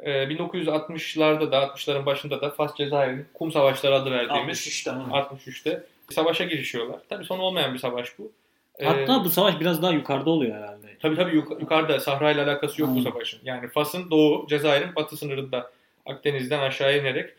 E, 0.00 0.10
1960'larda 0.10 1.52
da 1.52 1.56
60'ların 1.56 2.06
başında 2.06 2.40
da 2.40 2.50
Fas 2.50 2.76
Cezayir'in 2.76 3.26
Kum 3.34 3.52
Savaşları 3.52 3.94
adı 3.94 4.10
verdiğimiz 4.10 4.58
63'te, 4.58 4.90
63'te 4.90 5.82
savaşa 6.10 6.44
girişiyorlar. 6.44 7.00
Tabii 7.08 7.24
son 7.24 7.38
olmayan 7.38 7.74
bir 7.74 7.78
savaş 7.78 8.18
bu. 8.18 8.32
Hatta 8.84 9.20
ee, 9.20 9.24
bu 9.24 9.30
savaş 9.30 9.60
biraz 9.60 9.82
daha 9.82 9.92
yukarıda 9.92 10.30
oluyor 10.30 10.56
herhalde. 10.56 10.98
Tabii 11.02 11.16
tabii 11.16 11.36
yuk- 11.36 11.60
yukarıda 11.60 12.00
Sahra 12.00 12.30
ile 12.30 12.42
alakası 12.42 12.80
yok 12.80 12.90
hmm. 12.90 12.96
bu 12.96 13.02
savaşın. 13.02 13.40
Yani 13.44 13.68
Fas'ın 13.68 14.10
doğu, 14.10 14.46
Cezayir'in 14.48 14.94
batı 14.96 15.16
sınırında 15.16 15.70
Akdeniz'den 16.06 16.58
aşağı 16.58 16.98
inerek 16.98 17.30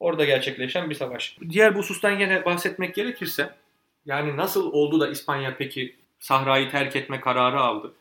orada 0.00 0.24
gerçekleşen 0.24 0.90
bir 0.90 0.94
savaş. 0.94 1.36
Diğer 1.48 1.74
bu 1.74 1.78
husustan 1.78 2.18
yine 2.18 2.44
bahsetmek 2.44 2.94
gerekirse 2.94 3.50
yani 4.06 4.36
nasıl 4.36 4.72
oldu 4.72 5.00
da 5.00 5.08
İspanya 5.08 5.56
peki 5.58 5.96
Sahra'yı 6.18 6.70
terk 6.70 6.96
etme 6.96 7.20
kararı 7.20 7.60
aldı? 7.60 7.92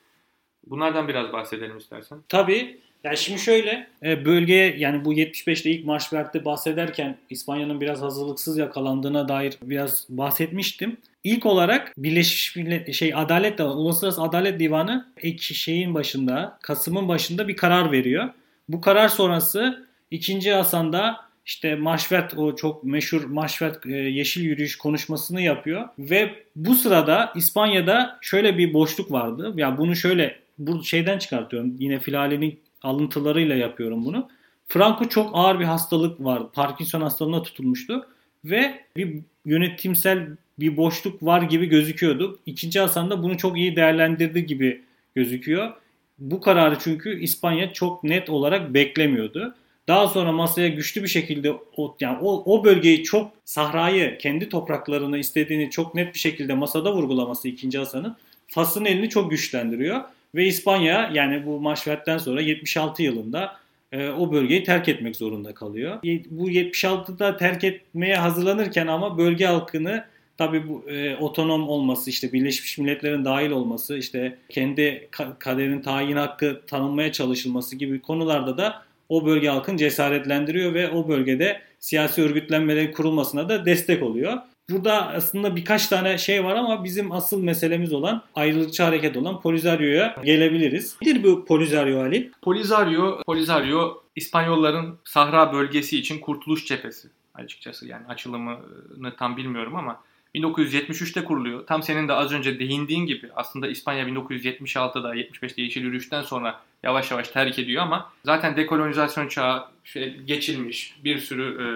Bunlardan 0.67 1.07
biraz 1.07 1.33
bahsedelim 1.33 1.77
istersen. 1.77 2.19
Tabii. 2.29 2.79
Yani 3.03 3.17
şimdi 3.17 3.39
şöyle 3.39 3.87
e, 4.03 4.25
bölgeye 4.25 4.75
yani 4.77 5.05
bu 5.05 5.13
75'te 5.13 5.71
ilk 5.71 5.85
Marşvert'te 5.85 6.45
bahsederken 6.45 7.17
İspanya'nın 7.29 7.81
biraz 7.81 8.01
hazırlıksız 8.01 8.57
yakalandığına 8.57 9.27
dair 9.27 9.57
biraz 9.61 10.05
bahsetmiştim. 10.09 10.97
İlk 11.23 11.45
olarak 11.45 11.93
Birleşmiş 11.97 12.55
Millet 12.55 12.93
şey 12.93 13.13
Adalet 13.15 13.59
Uluslararası 13.59 14.21
Adalet 14.21 14.59
Divanı 14.59 15.13
ek 15.17 15.53
şeyin 15.53 15.93
başında 15.93 16.57
Kasım'ın 16.61 17.07
başında 17.07 17.47
bir 17.47 17.55
karar 17.55 17.91
veriyor. 17.91 18.29
Bu 18.69 18.81
karar 18.81 19.07
sonrası 19.07 19.87
2. 20.11 20.51
Hasan'da 20.51 21.29
işte 21.45 21.75
Maşvet 21.75 22.37
o 22.37 22.55
çok 22.55 22.83
meşhur 22.83 23.23
Maşvet 23.23 23.85
e, 23.85 23.91
yeşil 23.91 24.41
yürüyüş 24.41 24.77
konuşmasını 24.77 25.41
yapıyor 25.41 25.87
ve 25.99 26.35
bu 26.55 26.75
sırada 26.75 27.33
İspanya'da 27.35 28.17
şöyle 28.21 28.57
bir 28.57 28.73
boşluk 28.73 29.11
vardı. 29.11 29.43
Ya 29.47 29.53
yani 29.67 29.77
bunu 29.77 29.95
şöyle 29.95 30.39
bu 30.57 30.83
şeyden 30.83 31.17
çıkartıyorum. 31.17 31.75
Yine 31.79 31.99
Filali'nin 31.99 32.59
alıntılarıyla 32.83 33.55
yapıyorum 33.55 34.05
bunu. 34.05 34.29
Franco 34.67 35.05
çok 35.05 35.31
ağır 35.33 35.59
bir 35.59 35.65
hastalık 35.65 36.19
var. 36.19 36.51
Parkinson 36.51 37.01
hastalığına 37.01 37.43
tutulmuştu 37.43 38.07
ve 38.45 38.85
bir 38.95 39.19
yönetimsel 39.45 40.27
bir 40.59 40.77
boşluk 40.77 41.23
var 41.23 41.41
gibi 41.41 41.65
gözüküyordu. 41.65 42.39
İkinci 42.45 42.79
Hasan 42.79 43.09
da 43.09 43.23
bunu 43.23 43.37
çok 43.37 43.57
iyi 43.57 43.75
değerlendirdi 43.75 44.45
gibi 44.45 44.81
gözüküyor. 45.15 45.73
Bu 46.19 46.41
kararı 46.41 46.77
çünkü 46.79 47.19
İspanya 47.19 47.73
çok 47.73 48.03
net 48.03 48.29
olarak 48.29 48.73
beklemiyordu. 48.73 49.55
Daha 49.87 50.07
sonra 50.07 50.31
masaya 50.31 50.67
güçlü 50.67 51.03
bir 51.03 51.07
şekilde 51.07 51.53
o, 51.77 51.95
yani 51.99 52.17
o, 52.21 52.55
o 52.55 52.63
bölgeyi 52.63 53.03
çok 53.03 53.31
sahrayı 53.45 54.17
kendi 54.17 54.49
topraklarını 54.49 55.17
istediğini 55.17 55.69
çok 55.69 55.95
net 55.95 56.13
bir 56.13 56.19
şekilde 56.19 56.53
masada 56.53 56.93
vurgulaması 56.93 57.47
ikinci 57.47 57.77
Hasan'ın 57.77 58.15
Fas'ın 58.47 58.85
elini 58.85 59.09
çok 59.09 59.31
güçlendiriyor. 59.31 60.01
Ve 60.35 60.45
İspanya 60.45 61.11
yani 61.13 61.45
bu 61.45 61.59
Maşvet'ten 61.59 62.17
sonra 62.17 62.41
76 62.41 63.03
yılında 63.03 63.55
e, 63.91 64.09
o 64.09 64.31
bölgeyi 64.31 64.63
terk 64.63 64.89
etmek 64.89 65.15
zorunda 65.15 65.53
kalıyor. 65.53 65.99
Bu 66.29 66.49
76'da 66.49 67.37
terk 67.37 67.63
etmeye 67.63 68.15
hazırlanırken 68.15 68.87
ama 68.87 69.17
bölge 69.17 69.45
halkını 69.45 70.05
tabii 70.37 70.69
bu 70.69 70.89
e, 70.89 71.15
otonom 71.15 71.69
olması 71.69 72.09
işte 72.09 72.33
Birleşmiş 72.33 72.77
Milletler'in 72.77 73.25
dahil 73.25 73.51
olması 73.51 73.97
işte 73.97 74.37
kendi 74.49 75.09
kaderin 75.39 75.81
tayin 75.81 76.15
hakkı 76.15 76.61
tanınmaya 76.67 77.11
çalışılması 77.11 77.75
gibi 77.75 78.01
konularda 78.01 78.57
da 78.57 78.83
o 79.09 79.25
bölge 79.25 79.49
halkını 79.49 79.77
cesaretlendiriyor 79.77 80.73
ve 80.73 80.89
o 80.89 81.07
bölgede 81.07 81.61
siyasi 81.79 82.21
örgütlenmelerin 82.21 82.91
kurulmasına 82.91 83.49
da 83.49 83.65
destek 83.65 84.03
oluyor. 84.03 84.37
Burada 84.69 85.07
aslında 85.07 85.55
birkaç 85.55 85.87
tane 85.87 86.17
şey 86.17 86.43
var 86.43 86.55
ama 86.55 86.83
bizim 86.83 87.11
asıl 87.11 87.43
meselemiz 87.43 87.93
olan 87.93 88.23
ayrılıkçı 88.35 88.83
hareket 88.83 89.17
olan 89.17 89.41
Polizario'ya 89.41 90.15
gelebiliriz. 90.25 90.97
Nedir 91.01 91.23
bu 91.23 91.45
Polizario 91.45 92.01
Ali? 92.01 92.31
Polizario, 92.41 93.23
Polizario 93.23 94.03
İspanyolların 94.15 94.99
Sahra 95.03 95.53
bölgesi 95.53 95.99
için 95.99 96.19
kurtuluş 96.19 96.65
cephesi 96.65 97.07
açıkçası. 97.33 97.87
Yani 97.87 98.07
açılımını 98.07 99.15
tam 99.17 99.37
bilmiyorum 99.37 99.75
ama 99.75 100.01
1973'te 100.35 101.23
kuruluyor. 101.23 101.67
Tam 101.67 101.83
senin 101.83 102.07
de 102.07 102.13
az 102.13 102.31
önce 102.31 102.59
değindiğin 102.59 103.05
gibi 103.05 103.29
aslında 103.35 103.67
İspanya 103.67 104.07
1976'da 104.07 105.15
75'te 105.15 105.61
Yeşil 105.61 105.83
Yürüyüş'ten 105.83 106.21
sonra 106.21 106.61
yavaş 106.83 107.11
yavaş 107.11 107.29
terk 107.29 107.59
ediyor 107.59 107.83
ama 107.83 108.11
zaten 108.25 108.57
dekolonizasyon 108.57 109.27
çağı 109.27 109.65
şey, 109.83 110.17
geçilmiş 110.17 110.95
bir 111.03 111.17
sürü 111.19 111.43
e, 111.43 111.67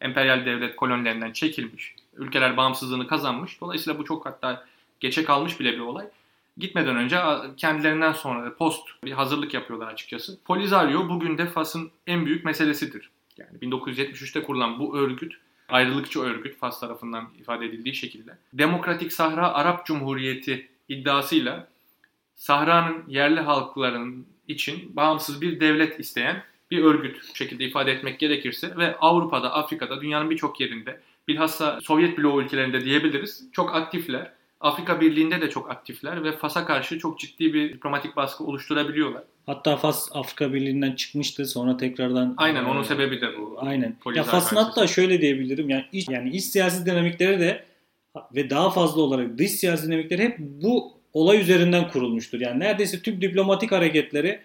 emperyal 0.00 0.46
devlet 0.46 0.76
kolonilerinden 0.76 1.32
çekilmiş. 1.32 1.94
Ülkeler 2.16 2.56
bağımsızlığını 2.56 3.06
kazanmış. 3.06 3.60
Dolayısıyla 3.60 3.98
bu 3.98 4.04
çok 4.04 4.26
hatta 4.26 4.66
geçe 5.00 5.24
kalmış 5.24 5.60
bile 5.60 5.72
bir 5.72 5.80
olay. 5.80 6.06
Gitmeden 6.56 6.96
önce 6.96 7.18
kendilerinden 7.56 8.12
sonra 8.12 8.54
post 8.54 8.88
bir 9.04 9.12
hazırlık 9.12 9.54
yapıyorlar 9.54 9.86
açıkçası. 9.86 10.38
Polisario 10.44 11.08
bugün 11.08 11.38
de 11.38 11.46
Fas'ın 11.46 11.90
en 12.06 12.26
büyük 12.26 12.44
meselesidir. 12.44 13.10
Yani 13.38 13.58
1973'te 13.58 14.42
kurulan 14.42 14.78
bu 14.78 14.98
örgüt 14.98 15.34
ayrılıkçı 15.68 16.20
örgüt 16.20 16.58
Fas 16.58 16.80
tarafından 16.80 17.28
ifade 17.40 17.66
edildiği 17.66 17.94
şekilde 17.94 18.38
Demokratik 18.52 19.12
Sahra 19.12 19.52
Arap 19.52 19.86
Cumhuriyeti 19.86 20.68
iddiasıyla 20.88 21.68
Sahra'nın 22.34 23.04
yerli 23.08 23.40
halkların 23.40 24.26
için 24.48 24.96
bağımsız 24.96 25.40
bir 25.40 25.60
devlet 25.60 26.00
isteyen 26.00 26.44
bir 26.74 26.84
örgüt 26.84 27.16
şekilde 27.34 27.64
ifade 27.64 27.92
etmek 27.92 28.18
gerekirse 28.18 28.76
ve 28.76 28.96
Avrupa'da, 28.96 29.52
Afrika'da, 29.52 30.00
dünyanın 30.00 30.30
birçok 30.30 30.60
yerinde 30.60 31.00
bilhassa 31.28 31.80
Sovyet 31.80 32.18
bloğu 32.18 32.42
ülkelerinde 32.42 32.84
diyebiliriz 32.84 33.44
çok 33.52 33.74
aktifler. 33.74 34.30
Afrika 34.60 35.00
Birliği'nde 35.00 35.40
de 35.40 35.50
çok 35.50 35.70
aktifler 35.70 36.24
ve 36.24 36.32
Fas'a 36.32 36.66
karşı 36.66 36.98
çok 36.98 37.18
ciddi 37.18 37.54
bir 37.54 37.72
diplomatik 37.72 38.16
baskı 38.16 38.44
oluşturabiliyorlar. 38.44 39.22
Hatta 39.46 39.76
Fas 39.76 40.08
Afrika 40.12 40.52
Birliği'nden 40.52 40.92
çıkmıştı 40.92 41.46
sonra 41.46 41.76
tekrardan 41.76 42.34
Aynen 42.36 42.64
onun 42.64 42.82
sebebi 42.82 43.20
de 43.20 43.38
bu. 43.38 43.56
Aynen. 43.58 43.96
Ya 44.14 44.22
Fas'ın 44.22 44.56
hatta 44.56 44.86
şöyle 44.86 45.20
diyebilirim 45.20 45.70
yani 45.70 45.84
iç, 45.92 46.08
yani 46.08 46.30
iç 46.30 46.44
siyasi 46.44 46.86
dinamikleri 46.86 47.40
de 47.40 47.64
ve 48.34 48.50
daha 48.50 48.70
fazla 48.70 49.02
olarak 49.02 49.38
dış 49.38 49.50
siyasi 49.50 49.86
dinamikleri 49.86 50.22
hep 50.22 50.38
bu 50.38 50.92
olay 51.12 51.40
üzerinden 51.40 51.88
kurulmuştur. 51.88 52.40
Yani 52.40 52.60
neredeyse 52.60 53.02
tüm 53.02 53.20
diplomatik 53.20 53.72
hareketleri, 53.72 54.40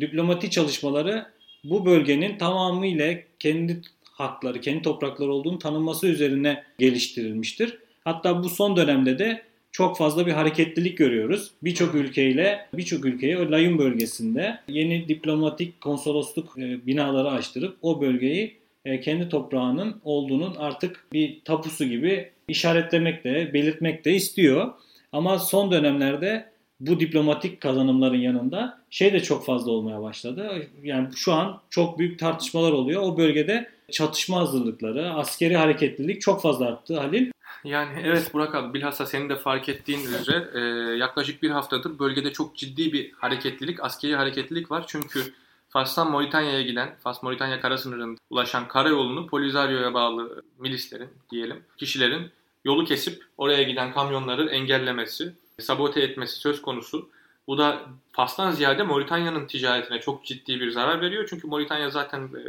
diplomatik 0.00 0.52
çalışmaları 0.52 1.26
bu 1.70 1.86
bölgenin 1.86 2.38
tamamıyla 2.38 3.14
kendi 3.38 3.80
hakları, 4.04 4.60
kendi 4.60 4.82
toprakları 4.82 5.32
olduğunu 5.32 5.58
tanınması 5.58 6.06
üzerine 6.06 6.62
geliştirilmiştir. 6.78 7.78
Hatta 8.04 8.42
bu 8.42 8.48
son 8.48 8.76
dönemde 8.76 9.18
de 9.18 9.42
çok 9.72 9.98
fazla 9.98 10.26
bir 10.26 10.32
hareketlilik 10.32 10.98
görüyoruz. 10.98 11.50
Birçok 11.62 11.94
ülkeyle, 11.94 12.66
birçok 12.74 13.04
ülkeye 13.04 13.38
o 13.38 13.50
Layun 13.50 13.78
bölgesinde 13.78 14.58
yeni 14.68 15.08
diplomatik 15.08 15.80
konsolosluk 15.80 16.58
e, 16.58 16.86
binaları 16.86 17.30
açtırıp 17.30 17.76
o 17.82 18.00
bölgeyi 18.00 18.56
e, 18.84 19.00
kendi 19.00 19.28
toprağının 19.28 20.00
olduğunun 20.04 20.54
artık 20.54 21.06
bir 21.12 21.40
tapusu 21.44 21.84
gibi 21.84 22.30
işaretlemek 22.48 23.24
de, 23.24 23.54
belirtmek 23.54 24.04
de 24.04 24.12
istiyor. 24.12 24.72
Ama 25.12 25.38
son 25.38 25.70
dönemlerde 25.70 26.44
bu 26.80 27.00
diplomatik 27.00 27.60
kazanımların 27.60 28.16
yanında 28.16 28.80
şey 28.90 29.12
de 29.12 29.20
çok 29.20 29.46
fazla 29.46 29.70
olmaya 29.70 30.02
başladı. 30.02 30.68
Yani 30.82 31.08
şu 31.16 31.32
an 31.32 31.60
çok 31.70 31.98
büyük 31.98 32.18
tartışmalar 32.18 32.72
oluyor. 32.72 33.02
O 33.02 33.18
bölgede 33.18 33.70
çatışma 33.92 34.40
hazırlıkları, 34.40 35.10
askeri 35.14 35.56
hareketlilik 35.56 36.20
çok 36.20 36.42
fazla 36.42 36.66
arttı 36.66 37.00
Halil. 37.00 37.30
Yani 37.64 38.02
evet 38.04 38.34
Burak 38.34 38.54
abi 38.54 38.74
bilhassa 38.74 39.06
senin 39.06 39.28
de 39.28 39.36
fark 39.36 39.68
ettiğin 39.68 40.00
üzere 40.00 40.48
e, 40.54 40.60
yaklaşık 40.96 41.42
bir 41.42 41.50
haftadır 41.50 41.98
bölgede 41.98 42.32
çok 42.32 42.56
ciddi 42.56 42.92
bir 42.92 43.12
hareketlilik, 43.12 43.84
askeri 43.84 44.16
hareketlilik 44.16 44.70
var. 44.70 44.84
Çünkü 44.86 45.20
Fas'tan 45.68 46.10
Moritanya'ya 46.10 46.62
giden, 46.62 46.96
Fas-Moritanya 47.04 47.60
kara 47.60 47.78
sınırında 47.78 48.20
ulaşan 48.30 48.68
karayolunu 48.68 49.26
Polizario'ya 49.26 49.94
bağlı 49.94 50.42
milislerin 50.58 51.08
diyelim, 51.30 51.62
kişilerin 51.76 52.30
yolu 52.64 52.84
kesip 52.84 53.22
oraya 53.38 53.62
giden 53.62 53.92
kamyonları 53.92 54.48
engellemesi, 54.48 55.32
sabote 55.62 56.00
etmesi 56.00 56.36
söz 56.38 56.62
konusu. 56.62 57.08
Bu 57.46 57.58
da 57.58 57.80
Fas'tan 58.12 58.50
ziyade 58.50 58.82
Moritanya'nın 58.82 59.46
ticaretine 59.46 60.00
çok 60.00 60.24
ciddi 60.24 60.60
bir 60.60 60.70
zarar 60.70 61.00
veriyor. 61.00 61.26
Çünkü 61.30 61.46
Moritanya 61.46 61.90
zaten 61.90 62.22
e, 62.22 62.42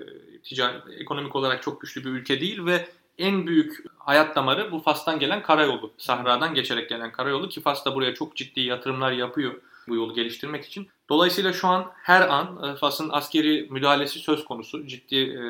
ticaret, 0.44 0.84
ekonomik 1.00 1.36
olarak 1.36 1.64
çok 1.64 1.82
güçlü 1.82 2.06
bir 2.06 2.10
ülke 2.10 2.42
değil 2.42 2.66
ve 2.66 2.90
en 3.18 3.48
büyük 3.48 3.84
hayat 3.98 4.36
damarı 4.36 4.72
bu 4.72 4.80
Fas'tan 4.80 5.20
gelen 5.20 5.42
karayolu. 5.42 5.92
Sahradan 5.98 6.54
geçerek 6.54 6.90
gelen 6.90 7.12
karayolu 7.12 7.50
ki 7.50 7.62
Fas 7.62 7.86
da 7.86 7.96
buraya 7.96 8.14
çok 8.14 8.36
ciddi 8.36 8.62
yatırımlar 8.62 9.12
yapıyor 9.12 9.62
bu 9.88 9.96
yolu 9.96 10.14
geliştirmek 10.14 10.66
için. 10.66 10.88
Dolayısıyla 11.10 11.54
şu 11.54 11.68
an 11.68 11.92
her 12.04 12.22
an 12.22 12.64
e, 12.64 12.76
Fas'ın 12.76 13.10
askeri 13.10 13.68
müdahalesi 13.70 14.20
söz 14.20 14.46
konusu. 14.46 14.88
Ciddi 14.88 15.16
e, 15.16 15.42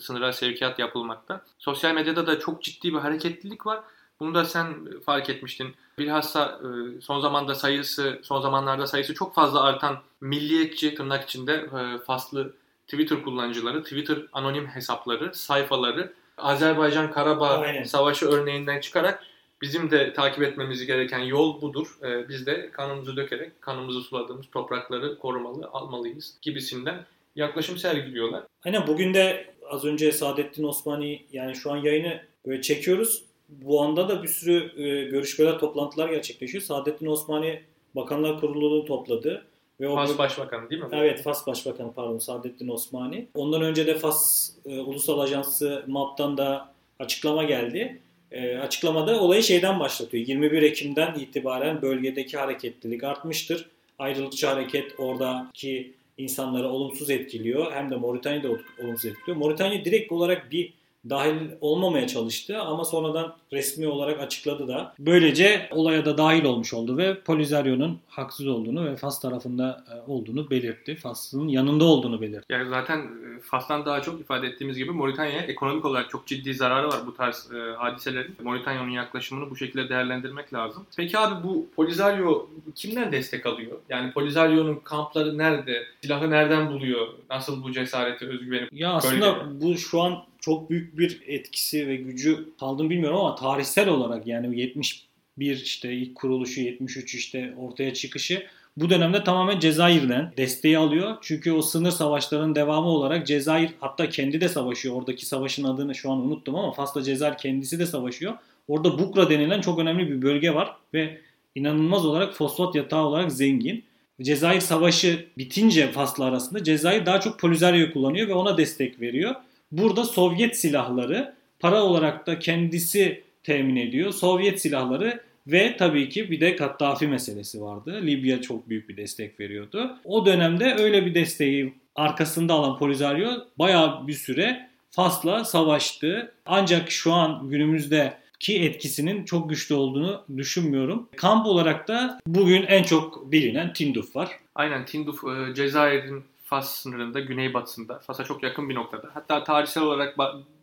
sınıra 0.00 0.32
sevkiyat 0.32 0.78
yapılmakta. 0.78 1.44
Sosyal 1.58 1.94
medyada 1.94 2.26
da 2.26 2.38
çok 2.40 2.62
ciddi 2.62 2.94
bir 2.94 2.98
hareketlilik 2.98 3.66
var. 3.66 3.80
Bunu 4.20 4.34
da 4.34 4.44
sen 4.44 5.00
fark 5.06 5.30
etmiştin. 5.30 5.74
Bilhassa 5.98 6.60
e, 6.62 7.00
son 7.00 7.20
zamanda 7.20 7.54
sayısı, 7.54 8.20
son 8.22 8.40
zamanlarda 8.40 8.86
sayısı 8.86 9.14
çok 9.14 9.34
fazla 9.34 9.62
artan 9.62 9.98
milliyetçi 10.20 10.94
tırnak 10.94 11.24
içinde 11.24 11.52
e, 11.52 11.98
faslı 12.04 12.54
Twitter 12.86 13.22
kullanıcıları, 13.22 13.82
Twitter 13.82 14.18
anonim 14.32 14.66
hesapları, 14.66 15.34
sayfaları 15.34 16.12
Azerbaycan 16.38 17.12
Karabağ 17.12 17.48
Aynen. 17.48 17.82
Savaşı 17.82 18.26
örneğinden 18.26 18.80
çıkarak 18.80 19.24
bizim 19.62 19.90
de 19.90 20.12
takip 20.12 20.42
etmemiz 20.42 20.86
gereken 20.86 21.18
yol 21.18 21.62
budur. 21.62 21.98
E, 22.02 22.28
biz 22.28 22.46
de 22.46 22.70
kanımızı 22.70 23.16
dökerek 23.16 23.62
kanımızı 23.62 24.00
suladığımız 24.00 24.46
toprakları 24.50 25.18
korumalı, 25.18 25.68
almalıyız 25.72 26.34
gibisinden 26.42 27.04
yaklaşım 27.36 27.78
sergiliyorlar. 27.78 28.42
Aynen 28.64 28.86
bugün 28.86 29.14
de 29.14 29.54
az 29.70 29.84
önce 29.84 30.12
Saadettin 30.12 30.64
Osmani 30.64 31.26
yani 31.32 31.54
şu 31.56 31.72
an 31.72 31.76
yayını 31.76 32.22
böyle 32.46 32.62
çekiyoruz 32.62 33.27
bu 33.48 33.82
anda 33.82 34.08
da 34.08 34.22
bir 34.22 34.28
sürü 34.28 34.82
e, 34.82 35.04
görüşmeler, 35.04 35.58
toplantılar 35.58 36.08
gerçekleşiyor. 36.08 36.62
Saadettin 36.62 37.06
Osmani 37.06 37.60
Bakanlar 37.96 38.40
Kurulu'nu 38.40 38.84
topladı. 38.84 39.46
Ve 39.80 39.88
o 39.88 39.94
Fas 39.94 40.18
Başbakanı 40.18 40.70
değil 40.70 40.82
mi? 40.82 40.88
Evet 40.92 41.22
Fas 41.22 41.46
Başbakanı 41.46 41.92
pardon 41.92 42.18
Saadettin 42.18 42.68
Osmani. 42.68 43.26
Ondan 43.34 43.62
önce 43.62 43.86
de 43.86 43.94
Fas 43.94 44.50
e, 44.66 44.80
Ulusal 44.80 45.18
Ajansı 45.18 45.84
MAP'tan 45.86 46.36
da 46.36 46.72
açıklama 46.98 47.44
geldi. 47.44 48.00
E, 48.30 48.56
açıklamada 48.56 49.20
olayı 49.20 49.42
şeyden 49.42 49.80
başlatıyor. 49.80 50.26
21 50.26 50.62
Ekim'den 50.62 51.14
itibaren 51.14 51.82
bölgedeki 51.82 52.36
hareketlilik 52.36 53.04
artmıştır. 53.04 53.68
Ayrılıkçı 53.98 54.46
hareket 54.46 55.00
oradaki 55.00 55.92
insanları 56.18 56.68
olumsuz 56.68 57.10
etkiliyor 57.10 57.72
hem 57.72 57.90
de 57.90 57.96
Moritanya'da 57.96 58.48
olumsuz 58.82 59.04
etkiliyor. 59.04 59.36
Moritanya 59.36 59.84
direkt 59.84 60.12
olarak 60.12 60.52
bir 60.52 60.72
dahil 61.10 61.50
olmamaya 61.60 62.06
çalıştı 62.06 62.58
ama 62.60 62.84
sonradan 62.84 63.34
resmi 63.52 63.88
olarak 63.88 64.20
açıkladı 64.20 64.68
da. 64.68 64.94
Böylece 64.98 65.68
olaya 65.70 66.04
da 66.04 66.18
dahil 66.18 66.44
olmuş 66.44 66.74
oldu 66.74 66.96
ve 66.96 67.20
Polizario'nun 67.20 67.98
haksız 68.08 68.46
olduğunu 68.46 68.86
ve 68.86 68.96
Fas 68.96 69.20
tarafında 69.20 69.84
e, 69.94 70.10
olduğunu 70.10 70.50
belirtti. 70.50 70.96
Fas'ın 70.96 71.48
yanında 71.48 71.84
olduğunu 71.84 72.20
belirtti. 72.20 72.52
Yani 72.52 72.68
zaten 72.68 72.98
e, 72.98 73.40
Fas'tan 73.40 73.86
daha 73.86 74.02
çok 74.02 74.20
ifade 74.20 74.46
ettiğimiz 74.46 74.76
gibi 74.76 74.90
Moritanya'ya 74.90 75.42
ekonomik 75.42 75.84
olarak 75.84 76.10
çok 76.10 76.26
ciddi 76.26 76.54
zararı 76.54 76.88
var 76.88 77.00
bu 77.06 77.14
tarz 77.14 77.50
e, 77.52 77.74
hadiselerin. 77.76 78.36
Moritanya'nın 78.42 78.90
yaklaşımını 78.90 79.50
bu 79.50 79.56
şekilde 79.56 79.88
değerlendirmek 79.88 80.54
lazım. 80.54 80.86
Peki 80.96 81.18
abi 81.18 81.48
bu 81.48 81.66
Polisario 81.76 82.48
kimden 82.74 83.12
destek 83.12 83.46
alıyor? 83.46 83.78
Yani 83.88 84.12
Polisario'nun 84.12 84.76
kampları 84.84 85.38
nerede? 85.38 85.82
Silahı 86.02 86.30
nereden 86.30 86.70
buluyor? 86.70 87.06
Nasıl 87.30 87.62
bu 87.62 87.72
cesareti, 87.72 88.26
özgüveni? 88.26 88.68
Ya 88.72 88.92
aslında 88.92 89.60
bu 89.60 89.76
şu 89.76 90.02
an 90.02 90.24
çok 90.48 90.70
büyük 90.70 90.98
bir 90.98 91.22
etkisi 91.26 91.88
ve 91.88 91.96
gücü 91.96 92.48
kaldığını 92.60 92.90
bilmiyorum 92.90 93.18
ama 93.18 93.34
tarihsel 93.34 93.88
olarak 93.88 94.26
yani 94.26 94.60
71 94.60 95.56
işte 95.56 95.92
ilk 95.92 96.14
kuruluşu 96.14 96.60
73 96.60 97.14
işte 97.14 97.54
ortaya 97.58 97.94
çıkışı 97.94 98.46
bu 98.76 98.90
dönemde 98.90 99.24
tamamen 99.24 99.60
Cezayir'den 99.60 100.32
desteği 100.36 100.78
alıyor. 100.78 101.16
Çünkü 101.22 101.52
o 101.52 101.62
sınır 101.62 101.90
savaşlarının 101.90 102.54
devamı 102.54 102.88
olarak 102.88 103.26
Cezayir 103.26 103.70
hatta 103.80 104.08
kendi 104.08 104.40
de 104.40 104.48
savaşıyor. 104.48 104.94
Oradaki 104.94 105.26
savaşın 105.26 105.64
adını 105.64 105.94
şu 105.94 106.10
an 106.10 106.18
unuttum 106.18 106.54
ama 106.54 106.72
Fas'ta 106.72 107.02
Cezayir 107.02 107.34
kendisi 107.34 107.78
de 107.78 107.86
savaşıyor. 107.86 108.34
Orada 108.68 108.98
Bukra 108.98 109.30
denilen 109.30 109.60
çok 109.60 109.78
önemli 109.78 110.10
bir 110.10 110.22
bölge 110.22 110.54
var 110.54 110.76
ve 110.94 111.18
inanılmaz 111.54 112.06
olarak 112.06 112.34
fosfat 112.34 112.74
yatağı 112.74 113.04
olarak 113.04 113.32
zengin. 113.32 113.84
Cezayir 114.22 114.60
Savaşı 114.60 115.26
bitince 115.38 115.92
Fas'la 115.92 116.24
arasında 116.24 116.64
Cezayir 116.64 117.06
daha 117.06 117.20
çok 117.20 117.40
Polisario 117.40 117.92
kullanıyor 117.92 118.28
ve 118.28 118.34
ona 118.34 118.58
destek 118.58 119.00
veriyor. 119.00 119.34
Burada 119.72 120.04
Sovyet 120.04 120.56
silahları 120.56 121.34
para 121.60 121.82
olarak 121.82 122.26
da 122.26 122.38
kendisi 122.38 123.22
temin 123.42 123.76
ediyor. 123.76 124.12
Sovyet 124.12 124.60
silahları 124.60 125.20
ve 125.46 125.76
tabii 125.76 126.08
ki 126.08 126.30
bir 126.30 126.40
de 126.40 126.56
Kaddafi 126.56 127.08
meselesi 127.08 127.62
vardı. 127.62 128.00
Libya 128.02 128.40
çok 128.40 128.68
büyük 128.68 128.88
bir 128.88 128.96
destek 128.96 129.40
veriyordu. 129.40 129.96
O 130.04 130.26
dönemde 130.26 130.74
öyle 130.78 131.06
bir 131.06 131.14
desteği 131.14 131.74
arkasında 131.94 132.54
alan 132.54 132.78
Polisario 132.78 133.30
bayağı 133.58 134.06
bir 134.06 134.12
süre 134.12 134.68
Fas'la 134.90 135.44
savaştı. 135.44 136.32
Ancak 136.46 136.90
şu 136.90 137.12
an 137.12 137.50
günümüzde 137.50 138.18
ki 138.40 138.62
etkisinin 138.62 139.24
çok 139.24 139.50
güçlü 139.50 139.74
olduğunu 139.74 140.24
düşünmüyorum. 140.36 141.08
Kamp 141.16 141.46
olarak 141.46 141.88
da 141.88 142.18
bugün 142.26 142.62
en 142.62 142.82
çok 142.82 143.32
bilinen 143.32 143.72
Tinduf 143.72 144.16
var. 144.16 144.30
Aynen 144.54 144.86
Tinduf 144.86 145.24
e, 145.24 145.54
Cezayir'in 145.54 146.24
Fas 146.48 146.74
sınırında 146.74 147.20
güneybatısında. 147.20 147.98
Fas'a 147.98 148.24
çok 148.24 148.42
yakın 148.42 148.68
bir 148.68 148.74
noktada. 148.74 149.10
Hatta 149.14 149.44
tarihsel 149.44 149.82
olarak 149.82 150.18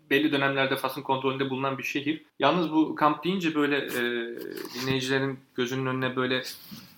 belli 0.10 0.32
dönemlerde 0.32 0.76
Fas'ın 0.76 1.02
kontrolünde 1.02 1.50
bulunan 1.50 1.78
bir 1.78 1.84
şehir. 1.84 2.22
Yalnız 2.40 2.72
bu 2.72 2.96
kamp 2.96 3.24
deyince 3.24 3.56
böyle 3.56 3.78
e, 3.78 4.02
dinleyicilerin 4.82 5.40
gözünün 5.56 5.86
önüne 5.86 6.16
böyle 6.16 6.44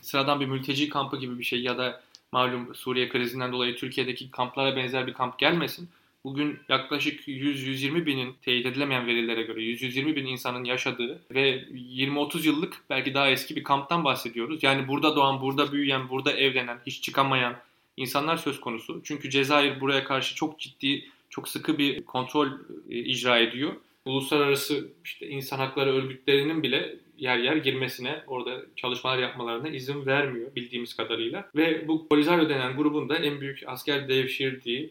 sıradan 0.01 0.39
bir 0.39 0.45
mülteci 0.45 0.89
kampı 0.89 1.17
gibi 1.17 1.39
bir 1.39 1.43
şey 1.43 1.61
ya 1.61 1.77
da 1.77 2.01
malum 2.31 2.75
Suriye 2.75 3.09
krizinden 3.09 3.51
dolayı 3.51 3.75
Türkiye'deki 3.75 4.31
kamplara 4.31 4.75
benzer 4.75 5.07
bir 5.07 5.13
kamp 5.13 5.39
gelmesin. 5.39 5.89
Bugün 6.23 6.59
yaklaşık 6.69 7.27
100-120 7.27 8.05
binin 8.05 8.35
teyit 8.41 8.65
edilemeyen 8.65 9.07
verilere 9.07 9.43
göre 9.43 9.59
100-120 9.59 10.15
bin 10.15 10.25
insanın 10.25 10.63
yaşadığı 10.63 11.19
ve 11.31 11.63
20-30 11.63 12.47
yıllık 12.47 12.73
belki 12.89 13.13
daha 13.13 13.29
eski 13.29 13.55
bir 13.55 13.63
kamptan 13.63 14.03
bahsediyoruz. 14.03 14.63
Yani 14.63 14.87
burada 14.87 15.15
doğan, 15.15 15.41
burada 15.41 15.71
büyüyen, 15.71 16.09
burada 16.09 16.31
evlenen, 16.31 16.79
hiç 16.85 17.01
çıkamayan, 17.01 17.55
insanlar 17.97 18.37
söz 18.37 18.61
konusu. 18.61 19.01
Çünkü 19.03 19.29
Cezayir 19.29 19.81
buraya 19.81 20.03
karşı 20.03 20.35
çok 20.35 20.59
ciddi, 20.59 21.05
çok 21.29 21.49
sıkı 21.49 21.77
bir 21.77 22.03
kontrol 22.03 22.47
e, 22.89 22.95
icra 22.97 23.39
ediyor. 23.39 23.73
Uluslararası 24.05 24.87
işte 25.05 25.27
insan 25.27 25.57
hakları 25.57 25.93
örgütlerinin 25.93 26.63
bile 26.63 26.95
yer 27.17 27.37
yer 27.37 27.55
girmesine, 27.55 28.23
orada 28.27 28.61
çalışmalar 28.75 29.17
yapmalarına 29.17 29.69
izin 29.69 30.05
vermiyor 30.05 30.55
bildiğimiz 30.55 30.93
kadarıyla. 30.93 31.49
Ve 31.55 31.87
bu 31.87 32.07
Polisario 32.07 32.49
denen 32.49 32.77
grubun 32.77 33.09
da 33.09 33.15
en 33.15 33.41
büyük 33.41 33.63
asker 33.67 34.09
devşirdiği, 34.09 34.89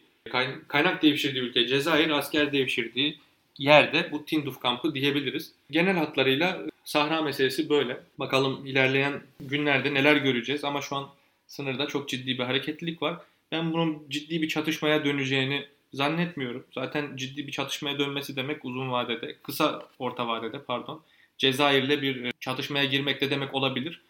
kaynak 0.67 1.03
devşirdiği 1.03 1.43
ülke 1.43 1.67
Cezayir, 1.67 2.09
asker 2.09 2.53
devşirdiği 2.53 3.17
yerde 3.57 4.09
bu 4.11 4.25
Tinduf 4.25 4.59
kampı 4.59 4.93
diyebiliriz. 4.93 5.51
Genel 5.71 5.95
hatlarıyla 5.95 6.65
Sahra 6.85 7.21
meselesi 7.21 7.69
böyle. 7.69 7.97
Bakalım 8.19 8.65
ilerleyen 8.65 9.21
günlerde 9.39 9.93
neler 9.93 10.15
göreceğiz 10.15 10.63
ama 10.63 10.81
şu 10.81 10.95
an 10.95 11.09
sınırda 11.47 11.87
çok 11.87 12.09
ciddi 12.09 12.37
bir 12.37 12.43
hareketlilik 12.43 13.01
var. 13.01 13.17
Ben 13.51 13.73
bunun 13.73 14.09
ciddi 14.09 14.41
bir 14.41 14.47
çatışmaya 14.47 15.05
döneceğini 15.05 15.65
zannetmiyorum. 15.93 16.65
Zaten 16.73 17.17
ciddi 17.17 17.47
bir 17.47 17.51
çatışmaya 17.51 17.99
dönmesi 17.99 18.35
demek 18.35 18.65
uzun 18.65 18.91
vadede, 18.91 19.35
kısa 19.43 19.89
orta 19.99 20.27
vadede 20.27 20.63
pardon, 20.63 21.01
Cezayir'le 21.37 22.01
bir 22.01 22.23
e, 22.23 22.31
çatışmaya 22.39 22.85
girmek 22.85 23.21
de 23.21 23.29
demek 23.29 23.53
olabilir. 23.53 24.01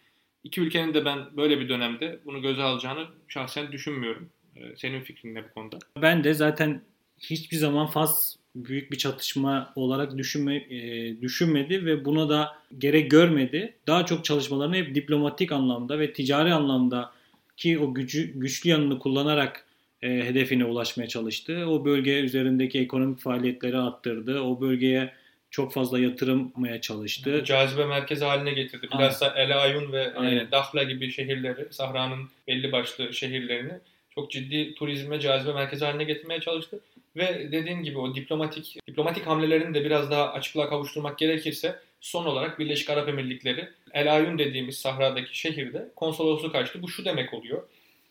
İki 0.44 0.60
ülkenin 0.60 0.94
de 0.94 1.04
ben 1.04 1.36
böyle 1.36 1.60
bir 1.60 1.68
dönemde 1.68 2.18
bunu 2.24 2.42
göze 2.42 2.62
alacağını 2.62 3.06
şahsen 3.28 3.72
düşünmüyorum. 3.72 4.28
E, 4.56 4.76
senin 4.76 5.00
fikrin 5.00 5.34
ne 5.34 5.44
bu 5.44 5.54
konuda? 5.54 5.78
Ben 6.02 6.24
de 6.24 6.34
zaten 6.34 6.82
hiçbir 7.18 7.56
zaman 7.56 7.86
Fas 7.86 8.36
büyük 8.54 8.92
bir 8.92 8.98
çatışma 8.98 9.72
olarak 9.76 10.18
düşünme, 10.18 10.56
e, 10.56 11.20
düşünmedi 11.22 11.86
ve 11.86 12.04
buna 12.04 12.28
da 12.28 12.58
gerek 12.78 13.10
görmedi. 13.10 13.74
Daha 13.86 14.06
çok 14.06 14.24
çalışmalarını 14.24 14.76
hep 14.76 14.94
diplomatik 14.94 15.52
anlamda 15.52 15.98
ve 15.98 16.12
ticari 16.12 16.52
anlamda 16.52 17.12
ki 17.58 17.78
o 17.78 17.94
gücü, 17.94 18.32
güçlü 18.40 18.70
yanını 18.70 18.98
kullanarak 18.98 19.64
e, 20.02 20.08
hedefine 20.08 20.64
ulaşmaya 20.64 21.08
çalıştı. 21.08 21.66
O 21.68 21.84
bölge 21.84 22.20
üzerindeki 22.20 22.80
ekonomik 22.80 23.20
faaliyetleri 23.20 23.78
arttırdı. 23.78 24.40
O 24.40 24.60
bölgeye 24.60 25.12
çok 25.50 25.72
fazla 25.72 25.98
yatırmaya 25.98 26.80
çalıştı. 26.80 27.44
Cazibe 27.44 27.84
merkezi 27.84 28.24
haline 28.24 28.52
getirdi. 28.52 28.88
Bilhassa 28.92 29.34
El 29.36 29.62
Ayun 29.62 29.92
ve 29.92 30.02
e, 30.02 30.50
Dahla 30.52 30.82
gibi 30.82 31.12
şehirleri, 31.12 31.66
Sahra'nın 31.70 32.28
belli 32.48 32.72
başlı 32.72 33.14
şehirlerini 33.14 33.72
çok 34.14 34.30
ciddi 34.30 34.74
turizme 34.74 35.20
cazibe 35.20 35.52
merkezi 35.52 35.84
haline 35.84 36.04
getirmeye 36.04 36.40
çalıştı. 36.40 36.80
Ve 37.16 37.52
dediğin 37.52 37.82
gibi 37.82 37.98
o 37.98 38.14
diplomatik 38.14 38.78
diplomatik 38.88 39.26
hamlelerini 39.26 39.74
de 39.74 39.84
biraz 39.84 40.10
daha 40.10 40.32
açıklığa 40.32 40.68
kavuşturmak 40.68 41.18
gerekirse 41.18 41.78
son 42.00 42.24
olarak 42.24 42.58
Birleşik 42.58 42.90
Arap 42.90 43.08
Emirlikleri 43.08 43.68
El 43.94 44.14
Ayun 44.14 44.38
dediğimiz 44.38 44.78
sahradaki 44.78 45.38
şehirde 45.38 45.88
konsolosluk 45.96 46.54
açtı. 46.54 46.82
Bu 46.82 46.88
şu 46.88 47.04
demek 47.04 47.34
oluyor. 47.34 47.62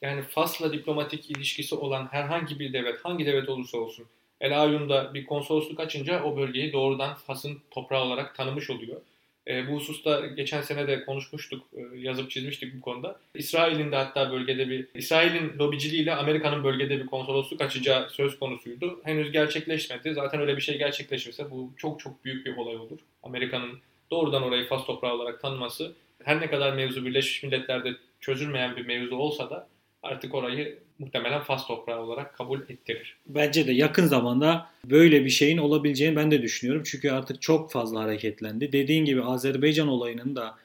Yani 0.01 0.21
Fas'la 0.21 0.73
diplomatik 0.73 1.31
ilişkisi 1.31 1.75
olan 1.75 2.07
herhangi 2.11 2.59
bir 2.59 2.73
devlet, 2.73 3.05
hangi 3.05 3.25
devlet 3.25 3.49
olursa 3.49 3.77
olsun 3.77 4.05
El 4.41 4.61
Ayun'da 4.63 5.13
bir 5.13 5.25
konsolosluk 5.25 5.79
açınca 5.79 6.23
o 6.23 6.37
bölgeyi 6.37 6.73
doğrudan 6.73 7.15
Fas'ın 7.15 7.61
toprağı 7.71 8.03
olarak 8.03 8.35
tanımış 8.35 8.69
oluyor. 8.69 9.01
E, 9.47 9.67
bu 9.67 9.75
hususta 9.75 10.25
geçen 10.25 10.61
sene 10.61 10.87
de 10.87 11.05
konuşmuştuk, 11.05 11.63
e, 11.73 11.97
yazıp 11.97 12.31
çizmiştik 12.31 12.77
bu 12.77 12.81
konuda. 12.81 13.19
İsrail'in 13.35 13.91
de 13.91 13.95
hatta 13.95 14.31
bölgede 14.31 14.69
bir, 14.69 14.87
İsrail'in 14.95 15.59
lobiciliğiyle 15.59 16.15
Amerika'nın 16.15 16.63
bölgede 16.63 16.99
bir 16.99 17.05
konsolosluk 17.05 17.61
açacağı 17.61 18.09
söz 18.09 18.39
konusuydu. 18.39 19.01
Henüz 19.03 19.31
gerçekleşmedi. 19.31 20.13
Zaten 20.13 20.41
öyle 20.41 20.57
bir 20.57 20.61
şey 20.61 20.77
gerçekleşirse 20.77 21.51
bu 21.51 21.71
çok 21.77 21.99
çok 21.99 22.25
büyük 22.25 22.45
bir 22.45 22.57
olay 22.57 22.75
olur. 22.75 22.99
Amerika'nın 23.23 23.79
doğrudan 24.11 24.43
orayı 24.43 24.67
Fas 24.67 24.85
toprağı 24.85 25.13
olarak 25.13 25.41
tanıması 25.41 25.93
her 26.23 26.41
ne 26.41 26.49
kadar 26.49 26.73
mevzu 26.73 27.05
Birleşmiş 27.05 27.43
Milletler'de 27.43 27.95
çözülmeyen 28.19 28.75
bir 28.75 28.85
mevzu 28.85 29.15
olsa 29.15 29.49
da 29.49 29.67
artık 30.03 30.35
orayı 30.35 30.79
muhtemelen 30.99 31.41
Fas 31.41 31.67
toprağı 31.67 32.03
olarak 32.03 32.37
kabul 32.37 32.61
ettirir. 32.61 33.17
Bence 33.27 33.67
de 33.67 33.71
yakın 33.71 34.05
zamanda 34.05 34.69
böyle 34.85 35.25
bir 35.25 35.29
şeyin 35.29 35.57
olabileceğini 35.57 36.15
ben 36.15 36.31
de 36.31 36.41
düşünüyorum. 36.41 36.83
Çünkü 36.85 37.11
artık 37.11 37.41
çok 37.41 37.71
fazla 37.71 37.99
hareketlendi. 37.99 38.71
Dediğin 38.71 39.05
gibi 39.05 39.23
Azerbaycan 39.23 39.87
olayının 39.87 40.35
da 40.35 40.55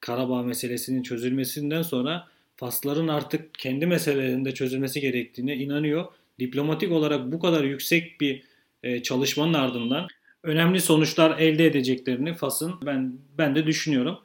Karabağ 0.00 0.42
meselesinin 0.42 1.02
çözülmesinden 1.02 1.82
sonra 1.82 2.28
Fasların 2.56 3.08
artık 3.08 3.54
kendi 3.54 3.86
meselelerinde 3.86 4.54
çözülmesi 4.54 5.00
gerektiğine 5.00 5.56
inanıyor. 5.56 6.04
Diplomatik 6.38 6.92
olarak 6.92 7.32
bu 7.32 7.40
kadar 7.40 7.64
yüksek 7.64 8.20
bir 8.20 8.42
e, 8.82 9.02
çalışmanın 9.02 9.54
ardından 9.54 10.08
önemli 10.42 10.80
sonuçlar 10.80 11.38
elde 11.38 11.66
edeceklerini 11.66 12.34
Fas'ın 12.34 12.74
ben 12.86 13.12
ben 13.38 13.54
de 13.54 13.66
düşünüyorum. 13.66 14.18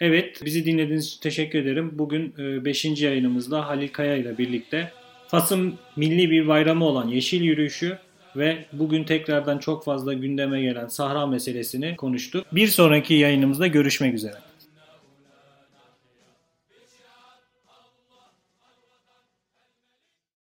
Evet, 0.00 0.40
bizi 0.44 0.64
dinlediğiniz 0.64 1.06
için 1.06 1.20
teşekkür 1.20 1.58
ederim. 1.58 1.90
Bugün 1.92 2.34
5. 2.64 2.84
E, 2.84 2.88
yayınımızda 2.88 3.68
Halil 3.68 3.88
Kaya 3.88 4.16
ile 4.16 4.38
birlikte 4.38 4.92
Fas'ın 5.28 5.74
milli 5.96 6.30
bir 6.30 6.48
bayramı 6.48 6.84
olan 6.84 7.08
Yeşil 7.08 7.42
Yürüyüşü 7.42 7.98
ve 8.36 8.64
bugün 8.72 9.04
tekrardan 9.04 9.58
çok 9.58 9.84
fazla 9.84 10.12
gündeme 10.12 10.62
gelen 10.62 10.86
Sahra 10.86 11.26
meselesini 11.26 11.96
konuştuk. 11.96 12.46
Bir 12.52 12.66
sonraki 12.66 13.14
yayınımızda 13.14 13.66
görüşmek 13.66 14.14
üzere. 14.14 14.36